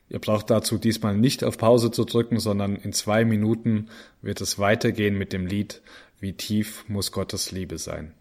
Ihr 0.07 0.19
braucht 0.19 0.49
dazu 0.49 0.77
diesmal 0.77 1.15
nicht 1.15 1.43
auf 1.43 1.57
Pause 1.57 1.89
zu 1.89 2.03
drücken, 2.03 2.39
sondern 2.39 2.75
in 2.75 2.93
zwei 2.93 3.23
Minuten 3.23 3.87
wird 4.21 4.41
es 4.41 4.59
weitergehen 4.59 5.17
mit 5.17 5.33
dem 5.33 5.45
Lied 5.45 5.81
Wie 6.19 6.33
tief 6.33 6.83
muss 6.87 7.11
Gottes 7.11 7.51
Liebe 7.51 7.77
sein. 7.77 8.13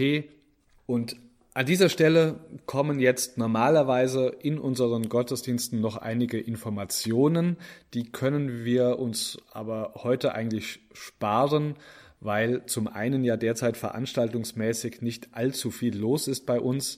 und 0.85 1.15
an 1.55 1.67
dieser 1.67 1.89
Stelle 1.89 2.39
kommen 2.65 2.99
jetzt 2.99 3.37
normalerweise 3.37 4.35
in 4.41 4.57
unseren 4.57 5.07
Gottesdiensten 5.07 5.81
noch 5.81 5.97
einige 5.97 6.39
Informationen, 6.39 7.57
die 7.93 8.11
können 8.11 8.65
wir 8.65 8.97
uns 8.97 9.37
aber 9.51 9.93
heute 9.97 10.33
eigentlich 10.33 10.79
sparen, 10.93 11.75
weil 12.23 12.65
zum 12.65 12.87
einen 12.87 13.23
ja 13.23 13.37
derzeit 13.37 13.77
veranstaltungsmäßig 13.77 15.01
nicht 15.01 15.29
allzu 15.33 15.71
viel 15.71 15.97
los 15.97 16.27
ist 16.27 16.45
bei 16.45 16.59
uns 16.59 16.97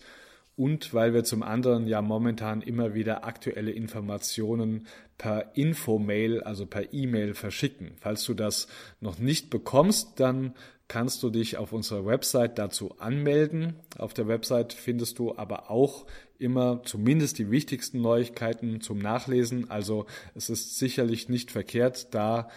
und 0.55 0.93
weil 0.93 1.13
wir 1.13 1.23
zum 1.23 1.43
anderen 1.43 1.87
ja 1.87 2.01
momentan 2.01 2.61
immer 2.61 2.93
wieder 2.93 3.25
aktuelle 3.25 3.71
Informationen 3.71 4.87
per 5.17 5.55
Infomail, 5.55 6.41
also 6.43 6.65
per 6.65 6.93
E-Mail 6.93 7.33
verschicken. 7.33 7.91
Falls 7.99 8.23
du 8.25 8.33
das 8.33 8.67
noch 9.01 9.19
nicht 9.19 9.49
bekommst, 9.49 10.19
dann 10.19 10.53
kannst 10.87 11.23
du 11.23 11.29
dich 11.29 11.57
auf 11.57 11.73
unserer 11.73 12.05
Website 12.05 12.57
dazu 12.57 12.95
anmelden. 12.99 13.73
Auf 13.97 14.13
der 14.13 14.27
Website 14.27 14.73
findest 14.73 15.19
du 15.19 15.35
aber 15.35 15.71
auch 15.71 16.05
immer 16.37 16.83
zumindest 16.83 17.39
die 17.39 17.49
wichtigsten 17.49 18.01
Neuigkeiten 18.01 18.81
zum 18.81 18.99
Nachlesen. 18.99 19.69
Also 19.69 20.05
es 20.35 20.49
ist 20.49 20.77
sicherlich 20.77 21.27
nicht 21.27 21.51
verkehrt, 21.51 22.13
da 22.13 22.49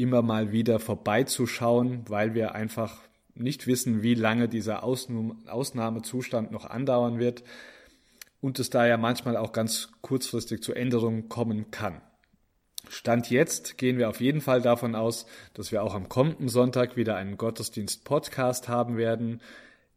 immer 0.00 0.22
mal 0.22 0.52
wieder 0.52 0.78
vorbeizuschauen, 0.78 2.04
weil 2.08 2.34
wir 2.34 2.54
einfach 2.54 3.00
nicht 3.34 3.66
wissen, 3.66 4.02
wie 4.02 4.14
lange 4.14 4.48
dieser 4.48 4.82
Ausnahmezustand 4.82 6.50
noch 6.50 6.64
andauern 6.64 7.18
wird 7.18 7.42
und 8.40 8.58
es 8.58 8.70
da 8.70 8.86
ja 8.86 8.96
manchmal 8.96 9.36
auch 9.36 9.52
ganz 9.52 9.90
kurzfristig 10.00 10.62
zu 10.62 10.72
Änderungen 10.72 11.28
kommen 11.28 11.70
kann. 11.70 12.00
Stand 12.88 13.30
jetzt 13.30 13.78
gehen 13.78 13.98
wir 13.98 14.08
auf 14.08 14.20
jeden 14.20 14.40
Fall 14.40 14.62
davon 14.62 14.94
aus, 14.94 15.26
dass 15.54 15.70
wir 15.70 15.82
auch 15.82 15.94
am 15.94 16.08
kommenden 16.08 16.48
Sonntag 16.48 16.96
wieder 16.96 17.16
einen 17.16 17.36
Gottesdienst-Podcast 17.36 18.68
haben 18.68 18.96
werden. 18.96 19.40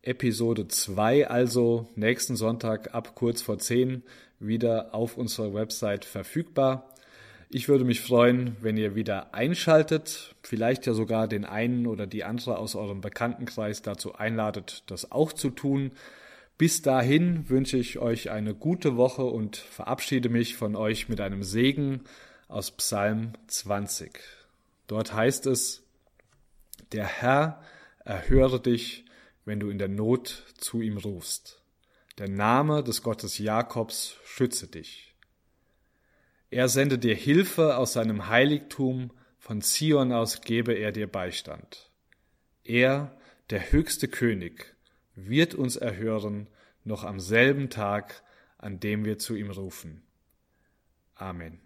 Episode 0.02 0.68
2 0.68 1.28
also 1.30 1.88
nächsten 1.96 2.36
Sonntag 2.36 2.94
ab 2.94 3.16
kurz 3.16 3.42
vor 3.42 3.58
10 3.58 4.04
wieder 4.40 4.94
auf 4.94 5.18
unserer 5.18 5.54
Website 5.54 6.04
verfügbar. 6.04 6.94
Ich 7.56 7.70
würde 7.70 7.84
mich 7.84 8.02
freuen, 8.02 8.58
wenn 8.62 8.78
ihr 8.78 8.96
wieder 8.96 9.36
einschaltet, 9.36 10.34
vielleicht 10.42 10.88
ja 10.88 10.96
sogar 10.96 11.28
den 11.28 11.46
einen 11.46 11.86
oder 11.86 12.08
die 12.08 12.24
andere 12.24 12.58
aus 12.58 12.74
eurem 12.74 13.00
Bekanntenkreis 13.00 13.84
dazu 13.84 14.16
einladet, 14.16 14.82
das 14.88 15.12
auch 15.12 15.32
zu 15.32 15.52
tun. 15.52 15.92
Bis 16.58 16.82
dahin 16.82 17.48
wünsche 17.50 17.78
ich 17.78 18.00
euch 18.00 18.32
eine 18.32 18.56
gute 18.56 18.98
Woche 18.98 19.26
und 19.26 19.58
verabschiede 19.58 20.30
mich 20.30 20.56
von 20.56 20.76
euch 20.76 21.10
mit 21.10 21.22
einem 21.22 21.44
Segen 21.44 22.02
aus 22.48 22.72
Psalm 22.72 23.34
20. 23.46 24.20
Dort 24.88 25.14
heißt 25.14 25.46
es, 25.46 25.84
der 26.92 27.06
Herr 27.06 27.62
erhöre 28.04 28.60
dich, 28.60 29.06
wenn 29.46 29.60
du 29.60 29.70
in 29.70 29.78
der 29.78 29.90
Not 29.90 30.44
zu 30.58 30.82
ihm 30.82 30.98
rufst. 30.98 31.62
Der 32.18 32.30
Name 32.30 32.84
des 32.84 33.04
Gottes 33.04 33.38
Jakobs 33.38 34.16
schütze 34.26 34.66
dich. 34.66 35.13
Er 36.54 36.70
sende 36.70 37.00
dir 37.00 37.16
Hilfe 37.16 37.78
aus 37.78 37.94
seinem 37.94 38.28
Heiligtum, 38.28 39.12
von 39.40 39.64
Zion 39.64 40.12
aus 40.12 40.42
gebe 40.42 40.74
er 40.74 40.92
dir 40.92 41.08
Beistand. 41.08 41.90
Er, 42.64 43.18
der 43.50 43.72
höchste 43.72 44.08
König, 44.08 44.76
wird 45.16 45.56
uns 45.56 45.78
erhören, 45.78 46.48
noch 46.84 47.06
am 47.06 47.20
selben 47.20 47.72
Tag, 47.72 48.22
an 48.60 48.80
dem 48.80 49.04
wir 49.04 49.18
zu 49.18 49.36
ihm 49.36 49.50
rufen. 49.50 50.04
Amen. 51.16 51.63